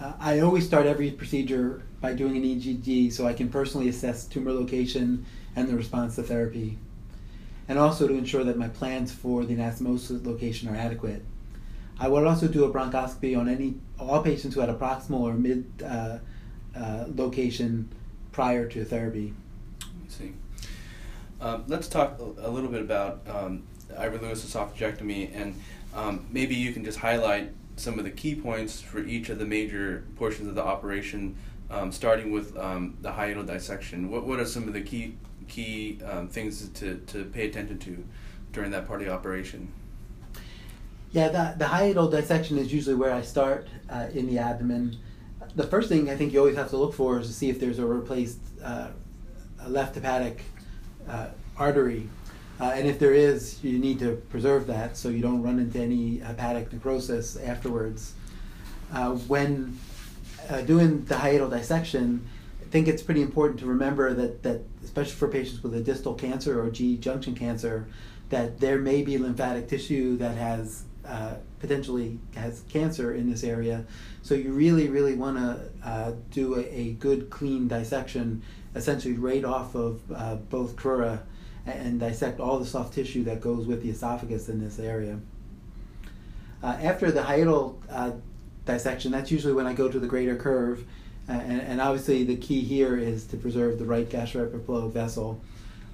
Uh, 0.00 0.14
I 0.18 0.40
always 0.40 0.66
start 0.66 0.86
every 0.86 1.10
procedure 1.10 1.82
by 2.00 2.14
doing 2.14 2.36
an 2.36 2.42
EGD 2.42 3.12
so 3.12 3.26
I 3.26 3.34
can 3.34 3.50
personally 3.50 3.88
assess 3.88 4.24
tumor 4.24 4.52
location 4.52 5.26
and 5.54 5.68
the 5.68 5.76
response 5.76 6.16
to 6.16 6.22
therapy, 6.22 6.78
and 7.68 7.78
also 7.78 8.08
to 8.08 8.14
ensure 8.14 8.42
that 8.44 8.56
my 8.56 8.68
plans 8.68 9.12
for 9.12 9.44
the 9.44 9.54
anastomosis 9.54 10.24
location 10.24 10.68
are 10.70 10.76
adequate. 10.76 11.22
I 11.98 12.08
would 12.08 12.26
also 12.26 12.48
do 12.48 12.64
a 12.64 12.72
bronchoscopy 12.72 13.38
on 13.38 13.46
any 13.46 13.74
all 13.98 14.22
patients 14.22 14.54
who 14.54 14.60
had 14.60 14.70
a 14.70 14.74
proximal 14.74 15.20
or 15.20 15.34
mid 15.34 15.66
uh, 15.84 16.18
uh, 16.74 17.04
location 17.14 17.90
prior 18.32 18.66
to 18.68 18.84
therapy. 18.86 19.34
I 19.82 19.86
see. 20.08 20.32
Um, 21.42 21.64
let's 21.68 21.88
talk 21.88 22.18
a 22.18 22.48
little 22.48 22.70
bit 22.70 22.80
about 22.80 23.20
um, 23.28 23.64
Lewis 23.90 24.44
esophagectomy, 24.46 25.30
and 25.34 25.60
um, 25.94 26.26
maybe 26.30 26.54
you 26.54 26.72
can 26.72 26.84
just 26.84 26.98
highlight 26.98 27.50
some 27.80 27.98
of 27.98 28.04
the 28.04 28.10
key 28.10 28.34
points 28.34 28.80
for 28.80 29.00
each 29.00 29.30
of 29.30 29.38
the 29.38 29.46
major 29.46 30.04
portions 30.16 30.48
of 30.48 30.54
the 30.54 30.62
operation, 30.62 31.36
um, 31.70 31.90
starting 31.90 32.30
with 32.30 32.56
um, 32.56 32.96
the 33.00 33.10
hiatal 33.10 33.46
dissection. 33.46 34.10
What, 34.10 34.26
what 34.26 34.38
are 34.38 34.44
some 34.44 34.68
of 34.68 34.74
the 34.74 34.82
key 34.82 35.16
key 35.48 35.98
um, 36.08 36.28
things 36.28 36.68
to, 36.68 36.98
to 37.08 37.24
pay 37.24 37.48
attention 37.48 37.78
to 37.80 38.04
during 38.52 38.70
that 38.70 38.86
part 38.86 39.00
of 39.00 39.08
the 39.08 39.12
operation? 39.12 39.72
Yeah, 41.12 41.28
the, 41.28 41.54
the 41.58 41.64
hiatal 41.64 42.08
dissection 42.10 42.56
is 42.58 42.72
usually 42.72 42.94
where 42.94 43.12
I 43.12 43.22
start 43.22 43.66
uh, 43.88 44.06
in 44.14 44.26
the 44.26 44.38
abdomen. 44.38 44.96
The 45.56 45.66
first 45.66 45.88
thing 45.88 46.08
I 46.08 46.16
think 46.16 46.32
you 46.32 46.38
always 46.38 46.56
have 46.56 46.70
to 46.70 46.76
look 46.76 46.94
for 46.94 47.18
is 47.18 47.26
to 47.26 47.32
see 47.32 47.50
if 47.50 47.58
there's 47.58 47.80
a 47.80 47.86
replaced 47.86 48.38
uh, 48.62 48.88
left 49.66 49.96
hepatic 49.96 50.42
uh, 51.08 51.28
artery. 51.56 52.08
Uh, 52.60 52.72
and 52.74 52.86
if 52.86 52.98
there 52.98 53.14
is, 53.14 53.62
you 53.64 53.78
need 53.78 53.98
to 53.98 54.16
preserve 54.28 54.66
that 54.66 54.96
so 54.96 55.08
you 55.08 55.22
don't 55.22 55.42
run 55.42 55.58
into 55.58 55.78
any 55.78 56.18
hepatic 56.18 56.70
necrosis 56.72 57.36
afterwards. 57.36 58.12
Uh, 58.92 59.12
when 59.12 59.78
uh, 60.50 60.60
doing 60.62 61.04
the 61.06 61.14
hiatal 61.14 61.48
dissection, 61.48 62.26
I 62.60 62.64
think 62.70 62.86
it's 62.86 63.02
pretty 63.02 63.22
important 63.22 63.60
to 63.60 63.66
remember 63.66 64.12
that, 64.12 64.42
that, 64.42 64.60
especially 64.84 65.14
for 65.14 65.28
patients 65.28 65.62
with 65.62 65.74
a 65.74 65.80
distal 65.80 66.14
cancer 66.14 66.62
or 66.62 66.70
GE 66.70 67.00
junction 67.00 67.34
cancer, 67.34 67.88
that 68.28 68.60
there 68.60 68.78
may 68.78 69.02
be 69.02 69.16
lymphatic 69.16 69.68
tissue 69.68 70.16
that 70.18 70.36
has 70.36 70.84
uh, 71.06 71.34
potentially 71.60 72.18
has 72.36 72.62
cancer 72.68 73.14
in 73.14 73.30
this 73.30 73.42
area. 73.42 73.84
So 74.22 74.34
you 74.34 74.52
really, 74.52 74.88
really 74.88 75.14
want 75.14 75.38
to 75.38 75.88
uh, 75.88 76.12
do 76.30 76.56
a, 76.56 76.60
a, 76.60 76.92
good, 76.92 77.30
clean 77.30 77.68
dissection 77.68 78.42
essentially 78.74 79.14
right 79.14 79.44
off 79.44 79.74
of 79.74 80.00
uh, 80.14 80.36
both 80.36 80.76
crura 80.76 81.22
and 81.66 82.00
dissect 82.00 82.40
all 82.40 82.58
the 82.58 82.66
soft 82.66 82.94
tissue 82.94 83.24
that 83.24 83.40
goes 83.40 83.66
with 83.66 83.82
the 83.82 83.90
esophagus 83.90 84.48
in 84.48 84.60
this 84.60 84.78
area. 84.78 85.18
Uh, 86.62 86.76
after 86.82 87.10
the 87.10 87.20
hiatal 87.20 87.76
uh, 87.90 88.12
dissection, 88.66 89.12
that's 89.12 89.30
usually 89.30 89.52
when 89.52 89.66
I 89.66 89.72
go 89.72 89.88
to 89.88 89.98
the 89.98 90.06
greater 90.06 90.36
curve, 90.36 90.84
uh, 91.28 91.32
and, 91.32 91.60
and, 91.60 91.80
obviously 91.80 92.24
the 92.24 92.36
key 92.36 92.60
here 92.60 92.96
is 92.96 93.24
to 93.26 93.36
preserve 93.36 93.78
the 93.78 93.84
right 93.84 94.08
gastroepiploic 94.08 94.90
vessel. 94.90 95.40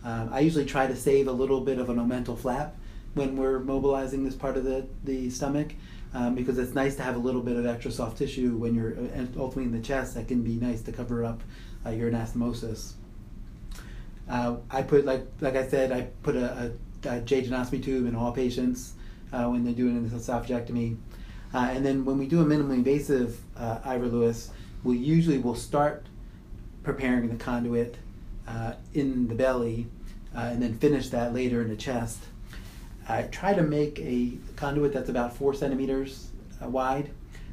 Um, 0.02 0.30
I 0.32 0.40
usually 0.40 0.64
try 0.64 0.86
to 0.86 0.96
save 0.96 1.28
a 1.28 1.32
little 1.32 1.60
bit 1.60 1.78
of 1.78 1.90
an 1.90 1.96
omental 1.96 2.38
flap 2.38 2.74
when 3.14 3.36
we're 3.36 3.58
mobilizing 3.58 4.24
this 4.24 4.34
part 4.34 4.56
of 4.56 4.64
the, 4.64 4.86
the 5.04 5.30
stomach. 5.30 5.72
Um, 6.14 6.34
because 6.34 6.56
it's 6.56 6.74
nice 6.74 6.96
to 6.96 7.02
have 7.02 7.16
a 7.16 7.18
little 7.18 7.42
bit 7.42 7.56
of 7.56 7.66
extra 7.66 7.90
soft 7.90 8.16
tissue 8.16 8.56
when 8.56 8.74
you're 8.74 8.92
uh, 8.92 9.26
ultimately 9.38 9.64
in 9.64 9.72
the 9.72 9.86
chest 9.86 10.14
that 10.14 10.28
can 10.28 10.42
be 10.42 10.54
nice 10.54 10.80
to 10.82 10.92
cover 10.92 11.24
up 11.24 11.42
uh, 11.84 11.90
your 11.90 12.10
anastomosis. 12.10 12.94
Uh, 14.28 14.56
I 14.70 14.82
put 14.82 15.04
like 15.04 15.26
like 15.40 15.56
I 15.56 15.66
said, 15.66 15.92
I 15.92 16.02
put 16.22 16.36
a, 16.36 16.72
jejunostomy 17.02 17.82
tube 17.84 18.06
in 18.06 18.16
all 18.16 18.32
patients 18.32 18.94
uh, 19.32 19.44
when 19.44 19.64
they're 19.64 19.74
doing 19.74 19.96
an 19.96 20.10
esophagectomy, 20.10 20.96
uh, 21.54 21.68
and 21.70 21.86
then 21.86 22.04
when 22.04 22.18
we 22.18 22.26
do 22.26 22.40
a 22.40 22.44
minimally 22.44 22.74
invasive 22.74 23.38
uh, 23.56 23.78
Ivor 23.84 24.08
Lewis, 24.08 24.50
we 24.82 24.98
usually 24.98 25.38
will 25.38 25.54
start 25.54 26.06
preparing 26.82 27.28
the 27.28 27.36
conduit 27.36 27.96
uh, 28.48 28.72
in 28.94 29.28
the 29.28 29.36
belly, 29.36 29.86
uh, 30.34 30.40
and 30.40 30.60
then 30.60 30.76
finish 30.78 31.10
that 31.10 31.32
later 31.32 31.62
in 31.62 31.68
the 31.68 31.76
chest. 31.76 32.18
I 33.08 33.22
try 33.22 33.54
to 33.54 33.62
make 33.62 34.00
a 34.00 34.32
conduit 34.56 34.92
that's 34.92 35.08
about 35.08 35.36
four 35.36 35.54
centimeters 35.54 36.30
wide, 36.60 37.10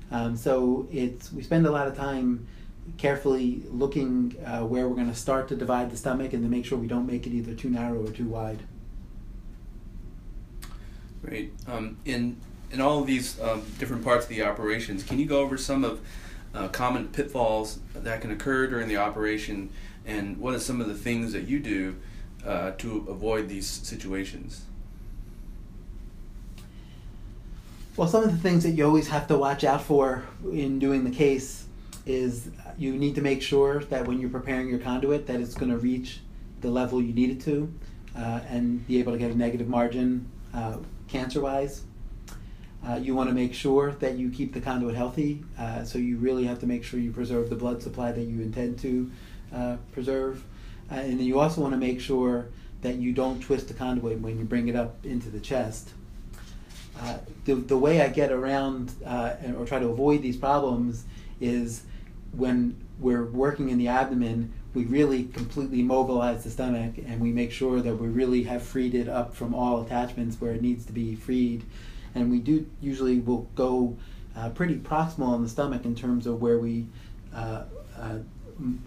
um, 0.09 0.35
so 0.35 0.87
it's 0.91 1.31
we 1.31 1.43
spend 1.43 1.67
a 1.67 1.71
lot 1.71 1.87
of 1.87 1.95
time 1.95 2.47
carefully 2.97 3.63
looking 3.69 4.35
uh, 4.45 4.61
where 4.61 4.87
we're 4.87 4.95
going 4.95 5.09
to 5.09 5.15
start 5.15 5.47
to 5.49 5.55
divide 5.55 5.91
the 5.91 5.97
stomach 5.97 6.33
and 6.33 6.43
to 6.43 6.49
make 6.49 6.65
sure 6.65 6.77
we 6.77 6.87
don't 6.87 7.07
make 7.07 7.25
it 7.25 7.31
either 7.31 7.53
too 7.53 7.69
narrow 7.69 8.05
or 8.05 8.11
too 8.11 8.25
wide. 8.25 8.59
Great. 11.23 11.53
Um, 11.67 11.97
in 12.05 12.37
in 12.71 12.81
all 12.81 12.99
of 12.99 13.07
these 13.07 13.39
um, 13.39 13.63
different 13.77 14.03
parts 14.03 14.25
of 14.25 14.29
the 14.29 14.41
operations, 14.41 15.03
can 15.03 15.19
you 15.19 15.25
go 15.25 15.41
over 15.41 15.57
some 15.57 15.85
of 15.85 16.01
uh, 16.53 16.67
common 16.69 17.07
pitfalls 17.07 17.79
that 17.95 18.21
can 18.21 18.31
occur 18.31 18.67
during 18.67 18.87
the 18.87 18.97
operation, 18.97 19.69
and 20.05 20.37
what 20.37 20.53
are 20.53 20.59
some 20.59 20.81
of 20.81 20.87
the 20.87 20.95
things 20.95 21.33
that 21.33 21.47
you 21.47 21.59
do 21.59 21.95
uh, 22.45 22.71
to 22.71 23.05
avoid 23.07 23.47
these 23.47 23.67
situations? 23.67 24.65
Well, 27.95 28.07
some 28.07 28.23
of 28.23 28.31
the 28.31 28.37
things 28.39 28.63
that 28.63 28.71
you 28.71 28.85
always 28.85 29.07
have 29.09 29.27
to 29.27 29.37
watch 29.37 29.63
out 29.63 29.83
for 29.83 30.23
in 30.51 30.79
doing 30.79 31.03
the 31.03 31.11
case 31.11 31.65
is 32.05 32.49
you 32.77 32.93
need 32.93 33.15
to 33.15 33.21
make 33.21 33.41
sure 33.41 33.79
that 33.85 34.07
when 34.07 34.19
you're 34.19 34.29
preparing 34.29 34.69
your 34.69 34.79
conduit 34.79 35.27
that 35.27 35.39
it's 35.39 35.55
going 35.55 35.71
to 35.71 35.77
reach 35.77 36.19
the 36.61 36.69
level 36.69 37.01
you 37.01 37.13
need 37.13 37.29
it 37.29 37.41
to 37.41 37.73
uh, 38.15 38.39
and 38.49 38.85
be 38.87 38.99
able 38.99 39.11
to 39.11 39.17
get 39.17 39.31
a 39.31 39.35
negative 39.35 39.67
margin 39.67 40.29
uh, 40.53 40.77
cancer 41.07 41.41
wise. 41.41 41.83
Uh, 42.87 42.95
you 42.95 43.15
want 43.15 43.29
to 43.29 43.33
make 43.33 43.53
sure 43.53 43.91
that 43.93 44.17
you 44.17 44.29
keep 44.29 44.53
the 44.53 44.59
conduit 44.59 44.93
healthy, 44.93 45.43
uh, 45.57 45.83
so 45.83 45.97
you 45.97 46.17
really 46.17 46.43
have 46.43 46.59
to 46.59 46.65
make 46.65 46.83
sure 46.83 46.99
you 46.99 47.11
preserve 47.11 47.49
the 47.49 47.55
blood 47.55 47.81
supply 47.81 48.11
that 48.11 48.23
you 48.23 48.41
intend 48.41 48.77
to 48.77 49.09
uh, 49.55 49.77
preserve. 49.93 50.43
Uh, 50.91 50.95
and 50.95 51.17
then 51.17 51.25
you 51.25 51.39
also 51.39 51.61
want 51.61 51.73
to 51.73 51.79
make 51.79 52.01
sure 52.01 52.49
that 52.81 52.95
you 52.95 53.13
don't 53.13 53.39
twist 53.39 53.69
the 53.69 53.73
conduit 53.73 54.19
when 54.19 54.37
you 54.37 54.43
bring 54.43 54.67
it 54.67 54.75
up 54.75 55.05
into 55.05 55.29
the 55.29 55.39
chest. 55.39 55.91
the, 57.45 57.55
the 57.55 57.77
way 57.77 58.01
I 58.01 58.09
get 58.09 58.31
around 58.31 58.93
or 59.57 59.65
try 59.65 59.79
to 59.79 59.87
avoid 59.87 60.21
these 60.21 60.35
problems 60.35 61.05
is 61.39 61.83
when 62.33 62.75
we're 62.99 63.25
working 63.25 63.69
in 63.69 63.77
the 63.77 63.87
abdomen, 63.87 64.51
we 64.73 64.85
really 64.85 65.25
completely 65.25 65.83
mobilize 65.83 66.43
the 66.43 66.49
stomach 66.49 66.95
and 66.97 67.21
we 67.21 67.31
make 67.31 67.51
sure 67.51 67.79
that 67.79 67.95
we 67.95 68.07
really 68.07 68.43
have 68.43 68.63
freed 68.63 68.95
it 68.95 69.07
up 69.07 69.35
from 69.35 69.53
all 69.53 69.81
attachments 69.81 70.41
where 70.41 70.53
it 70.53 70.61
needs 70.61 70.85
to 70.85 70.91
be 70.91 71.15
freed. 71.15 71.63
And 72.15 72.31
we 72.31 72.39
do 72.39 72.65
usually 72.81 73.19
will 73.19 73.49
go 73.55 73.97
uh, 74.35 74.49
pretty 74.49 74.77
proximal 74.77 75.27
on 75.27 75.43
the 75.43 75.49
stomach 75.49 75.85
in 75.85 75.95
terms 75.95 76.25
of 76.25 76.41
where 76.41 76.57
we 76.57 76.87
uh, 77.35 77.63
uh, 77.97 78.17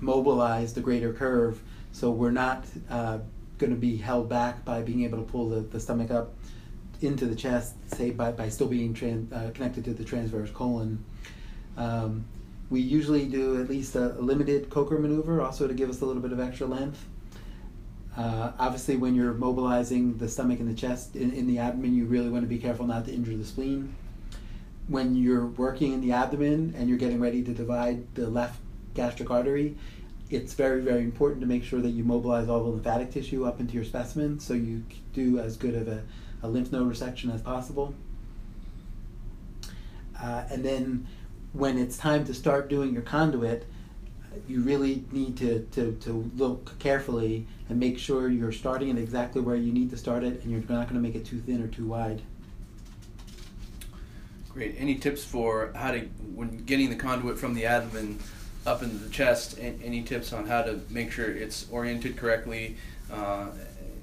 mobilize 0.00 0.74
the 0.74 0.80
greater 0.80 1.12
curve. 1.12 1.60
So 1.92 2.10
we're 2.10 2.30
not 2.32 2.64
uh, 2.90 3.18
going 3.58 3.70
to 3.70 3.78
be 3.78 3.96
held 3.96 4.28
back 4.28 4.64
by 4.64 4.82
being 4.82 5.04
able 5.04 5.18
to 5.18 5.24
pull 5.24 5.48
the, 5.48 5.60
the 5.60 5.80
stomach 5.80 6.10
up 6.10 6.34
into 7.00 7.26
the 7.26 7.34
chest, 7.34 7.74
say 7.94 8.10
by, 8.10 8.32
by 8.32 8.48
still 8.48 8.66
being 8.66 8.94
tran- 8.94 9.32
uh, 9.32 9.50
connected 9.52 9.84
to 9.84 9.94
the 9.94 10.04
transverse 10.04 10.50
colon. 10.50 11.04
Um, 11.76 12.24
we 12.70 12.80
usually 12.80 13.26
do 13.26 13.61
at 13.61 13.68
least 13.68 13.94
a, 13.94 14.08
limited 14.18 14.68
Kocher 14.70 14.99
maneuver, 14.99 15.40
also 15.40 15.68
to 15.68 15.75
give 15.75 15.88
us 15.88 16.00
a 16.00 16.04
little 16.04 16.23
bit 16.23 16.32
of 16.32 16.40
extra 16.40 16.66
length. 16.66 17.04
Uh, 18.16 18.52
obviously, 18.58 18.96
when 18.96 19.14
you're 19.14 19.35
mobilizing 19.35 20.16
the 20.16 20.28
stomach 20.28 20.58
and 20.58 20.68
the 20.68 20.75
chest 20.75 21.16
in, 21.16 21.32
in, 21.32 21.46
the 21.46 21.58
abdomen, 21.58 21.94
you 21.94 22.06
really 22.06 22.30
want 22.30 22.42
to 22.42 22.49
be 22.49 22.58
careful 22.58 22.87
not 22.87 23.04
to 23.04 23.12
injure 23.12 23.37
the 23.37 23.44
spleen. 23.44 23.94
When 24.88 25.14
you're 25.16 25.46
working 25.46 25.92
in 25.92 26.00
the 26.00 26.12
abdomen 26.12 26.75
and 26.76 26.88
you're 26.88 26.99
getting 26.99 27.20
ready 27.20 27.42
to 27.42 27.52
divide 27.52 28.14
the 28.14 28.28
left 28.28 28.58
gastric 28.94 29.30
artery, 29.30 29.76
it's 30.30 30.54
very, 30.54 30.80
very 30.80 31.02
important 31.02 31.40
to 31.42 31.46
make 31.46 31.62
sure 31.62 31.80
that 31.80 31.90
you 31.90 32.04
mobilize 32.04 32.49
all 32.49 32.64
the 32.64 32.70
lymphatic 32.70 33.11
tissue 33.11 33.44
up 33.44 33.61
into 33.61 33.75
your 33.75 33.85
specimen 33.85 34.40
so 34.40 34.54
you 34.54 34.82
do 35.12 35.38
as 35.38 35.56
good 35.56 35.75
of 35.75 35.87
a, 35.87 36.02
a 36.42 36.49
lymph 36.49 36.73
node 36.73 36.90
resection 36.90 37.32
as 37.32 37.42
possible. 37.42 37.94
Uh, 40.20 40.44
and 40.50 40.64
then 40.64 41.06
when 41.56 41.78
it's 41.78 41.96
time 41.96 42.25
to 42.26 42.34
start 42.34 42.68
doing 42.68 42.92
your 42.92 43.02
conduit, 43.02 43.66
you 44.46 44.60
really 44.60 45.04
need 45.10 45.36
to, 45.38 45.60
to, 45.72 45.92
to 46.02 46.30
look 46.36 46.78
carefully 46.78 47.46
and 47.70 47.80
make 47.80 47.98
sure 47.98 48.28
you're 48.28 48.52
starting 48.52 48.90
it 48.90 48.98
exactly 48.98 49.40
where 49.40 49.56
you 49.56 49.72
need 49.72 49.88
to 49.90 49.96
start 49.96 50.22
it 50.22 50.42
and 50.42 50.50
you're 50.50 50.60
not 50.60 50.88
going 50.88 50.94
to 50.94 51.00
make 51.00 51.14
it 51.14 51.25
too 51.25 51.40
thin 51.40 51.62
or 51.62 51.68
too 51.68 51.86
wide. 51.86 52.20
Great. 54.52 54.75
Any 54.78 54.96
tips 54.96 55.25
for 55.25 55.72
how 55.75 55.92
to, 55.92 56.00
when 56.34 56.64
getting 56.64 56.90
the 56.90 56.96
conduit 56.96 57.38
from 57.38 57.54
the 57.54 57.64
abdomen 57.64 58.18
up 58.66 58.82
into 58.82 58.96
the 58.96 59.10
chest, 59.10 59.58
any 59.58 60.02
tips 60.02 60.34
on 60.34 60.46
how 60.46 60.62
to 60.62 60.80
make 60.90 61.10
sure 61.10 61.30
it's 61.30 61.66
oriented 61.70 62.18
correctly 62.18 62.76
uh, 63.10 63.46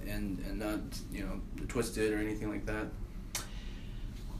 and, 0.07 0.43
and 0.49 0.59
not, 0.59 0.79
you 1.11 1.23
know, 1.23 1.65
twisted 1.67 2.13
or 2.13 2.17
anything 2.17 2.49
like 2.49 2.65
that? 2.65 2.87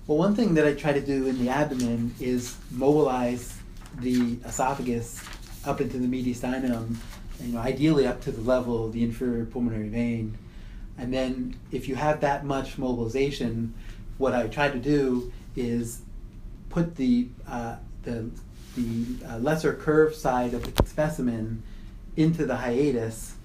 Well, 0.06 0.18
one 0.18 0.36
thing 0.36 0.56
that 0.56 0.68
I 0.68 0.74
try 0.74 0.92
to 0.92 1.00
do 1.00 1.28
in 1.28 1.40
the 1.40 1.50
abdomen 1.50 2.14
is 2.20 2.58
mobilize 2.72 3.58
the 4.00 4.38
esophagus 4.44 5.24
up 5.66 5.80
into 5.80 5.98
the 5.98 6.08
mediastinum, 6.08 6.98
you 7.40 7.54
know, 7.54 7.60
ideally 7.60 8.06
up 8.06 8.20
to 8.24 8.32
the 8.34 8.42
level 8.42 8.86
of 8.86 8.92
the 8.92 9.02
inferior 9.02 9.46
pulmonary 9.46 9.88
vein. 9.88 10.38
And 10.98 11.14
then, 11.14 11.56
if 11.72 11.88
you 11.88 11.96
have 11.96 12.20
that 12.20 12.44
much 12.44 12.78
mobilization, 12.78 13.74
what 14.18 14.34
I 14.34 14.48
try 14.48 14.70
to 14.70 14.78
do 14.78 15.32
is 15.56 16.02
put 16.70 16.98
the 16.98 17.30
uh, 17.48 17.78
the 18.04 18.30
the 18.76 19.26
uh, 19.26 19.38
lesser 19.38 19.74
curved 19.74 20.18
side 20.18 20.54
of 20.54 20.76
the 20.76 20.86
specimen 20.86 21.64
into 22.18 22.46
the 22.46 22.58
hiatus, 22.58 23.36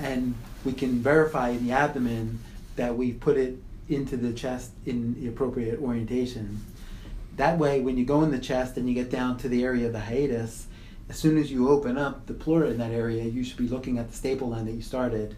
and 0.00 0.34
we 0.64 0.72
can 0.72 1.00
verify 1.00 1.50
in 1.50 1.66
the 1.66 1.72
abdomen 1.72 2.38
that 2.76 2.96
we 2.96 3.12
put 3.12 3.36
it 3.36 3.58
into 3.88 4.16
the 4.16 4.32
chest 4.32 4.72
in 4.86 5.14
the 5.14 5.28
appropriate 5.28 5.80
orientation. 5.80 6.60
That 7.36 7.58
way, 7.58 7.80
when 7.80 7.98
you 7.98 8.04
go 8.04 8.22
in 8.22 8.30
the 8.30 8.38
chest 8.38 8.76
and 8.76 8.88
you 8.88 8.94
get 8.94 9.10
down 9.10 9.36
to 9.38 9.48
the 9.48 9.64
area 9.64 9.86
of 9.86 9.92
the 9.92 10.00
hiatus, 10.00 10.66
as 11.08 11.18
soon 11.18 11.36
as 11.36 11.50
you 11.50 11.68
open 11.68 11.98
up 11.98 12.26
the 12.26 12.34
pleura 12.34 12.70
in 12.70 12.78
that 12.78 12.92
area, 12.92 13.24
you 13.24 13.44
should 13.44 13.58
be 13.58 13.68
looking 13.68 13.98
at 13.98 14.10
the 14.10 14.16
staple 14.16 14.50
line 14.50 14.64
that 14.66 14.72
you 14.72 14.82
started, 14.82 15.36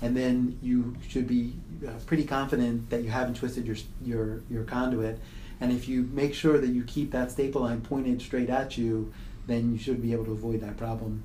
and 0.00 0.16
then 0.16 0.58
you 0.62 0.96
should 1.06 1.26
be 1.26 1.54
uh, 1.86 1.90
pretty 2.06 2.24
confident 2.24 2.88
that 2.90 3.02
you 3.02 3.10
haven't 3.10 3.34
twisted 3.34 3.66
your 3.66 3.76
your 4.04 4.42
your 4.48 4.64
conduit. 4.64 5.18
And 5.60 5.70
if 5.70 5.88
you 5.88 6.08
make 6.12 6.34
sure 6.34 6.58
that 6.58 6.70
you 6.70 6.82
keep 6.84 7.10
that 7.12 7.30
staple 7.30 7.62
line 7.62 7.82
pointed 7.82 8.20
straight 8.22 8.50
at 8.50 8.78
you, 8.78 9.12
then 9.46 9.72
you 9.72 9.78
should 9.78 10.00
be 10.00 10.12
able 10.12 10.24
to 10.24 10.32
avoid 10.32 10.60
that 10.60 10.76
problem. 10.76 11.22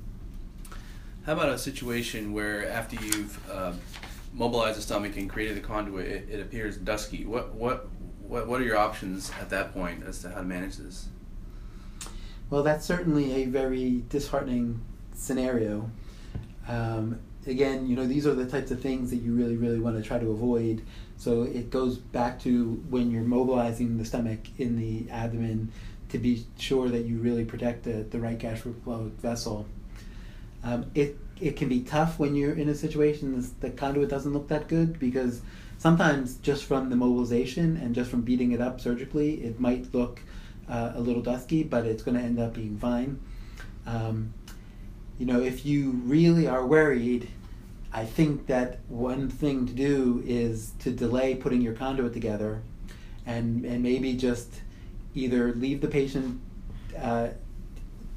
How 1.24 1.32
about 1.32 1.48
a 1.48 1.58
situation 1.58 2.32
where 2.32 2.68
after 2.68 2.96
you've 2.96 3.50
uh, 3.50 3.72
mobilized 4.32 4.78
the 4.78 4.82
stomach 4.82 5.16
and 5.16 5.28
created 5.28 5.56
the 5.56 5.60
conduit, 5.60 6.06
it, 6.06 6.28
it 6.30 6.40
appears 6.40 6.76
dusky? 6.76 7.24
What 7.24 7.54
what 7.54 7.88
what 8.20 8.46
what 8.46 8.60
are 8.60 8.64
your 8.64 8.76
options 8.76 9.30
at 9.40 9.50
that 9.50 9.72
point 9.72 10.04
as 10.04 10.20
to 10.22 10.30
how 10.30 10.38
to 10.38 10.44
manage 10.44 10.76
this? 10.76 11.08
Well, 12.50 12.62
that's 12.62 12.86
certainly 12.86 13.42
a 13.42 13.46
very 13.46 14.04
disheartening 14.08 14.80
scenario. 15.14 15.90
Um, 16.66 17.20
again, 17.46 17.86
you 17.86 17.96
know, 17.96 18.06
these 18.06 18.26
are 18.26 18.34
the 18.34 18.46
types 18.46 18.70
of 18.70 18.80
things 18.80 19.10
that 19.10 19.16
you 19.16 19.34
really, 19.34 19.56
really 19.56 19.78
want 19.78 19.96
to 19.96 20.02
try 20.02 20.18
to 20.18 20.30
avoid. 20.30 20.82
So 21.16 21.42
it 21.42 21.70
goes 21.70 21.98
back 21.98 22.40
to 22.40 22.82
when 22.88 23.10
you're 23.10 23.22
mobilizing 23.22 23.98
the 23.98 24.04
stomach 24.04 24.40
in 24.58 24.78
the 24.78 25.10
abdomen 25.10 25.72
to 26.10 26.18
be 26.18 26.46
sure 26.58 26.88
that 26.88 27.04
you 27.04 27.18
really 27.18 27.44
protect 27.44 27.84
the, 27.84 28.04
the 28.04 28.18
right 28.18 28.38
gastric 28.38 28.76
vessel. 28.76 29.66
Um, 30.64 30.90
it, 30.94 31.18
it 31.40 31.56
can 31.56 31.68
be 31.68 31.80
tough 31.80 32.18
when 32.18 32.34
you're 32.34 32.54
in 32.54 32.68
a 32.68 32.74
situation 32.74 33.44
the 33.60 33.70
conduit 33.70 34.08
doesn't 34.08 34.32
look 34.32 34.48
that 34.48 34.68
good 34.68 34.98
because 34.98 35.42
sometimes 35.78 36.36
just 36.36 36.64
from 36.64 36.90
the 36.90 36.96
mobilization 36.96 37.76
and 37.76 37.94
just 37.94 38.10
from 38.10 38.22
beating 38.22 38.52
it 38.52 38.60
up 38.60 38.80
surgically, 38.80 39.34
it 39.44 39.58
might 39.60 39.92
look 39.94 40.20
uh, 40.68 40.92
a 40.94 41.00
little 41.00 41.22
dusky, 41.22 41.62
but 41.62 41.86
it's 41.86 42.02
going 42.02 42.16
to 42.16 42.22
end 42.22 42.38
up 42.38 42.54
being 42.54 42.76
fine. 42.78 43.20
Um, 43.86 44.34
you 45.18 45.26
know, 45.26 45.40
if 45.40 45.64
you 45.64 45.92
really 46.04 46.46
are 46.46 46.66
worried, 46.66 47.28
I 47.92 48.04
think 48.04 48.46
that 48.48 48.80
one 48.88 49.28
thing 49.28 49.66
to 49.66 49.72
do 49.72 50.22
is 50.26 50.72
to 50.80 50.90
delay 50.90 51.34
putting 51.34 51.62
your 51.62 51.74
conduit 51.74 52.12
together 52.12 52.62
and, 53.24 53.64
and 53.64 53.82
maybe 53.82 54.14
just 54.14 54.60
either 55.14 55.54
leave 55.54 55.80
the 55.80 55.88
patient 55.88 56.40
uh, 57.00 57.28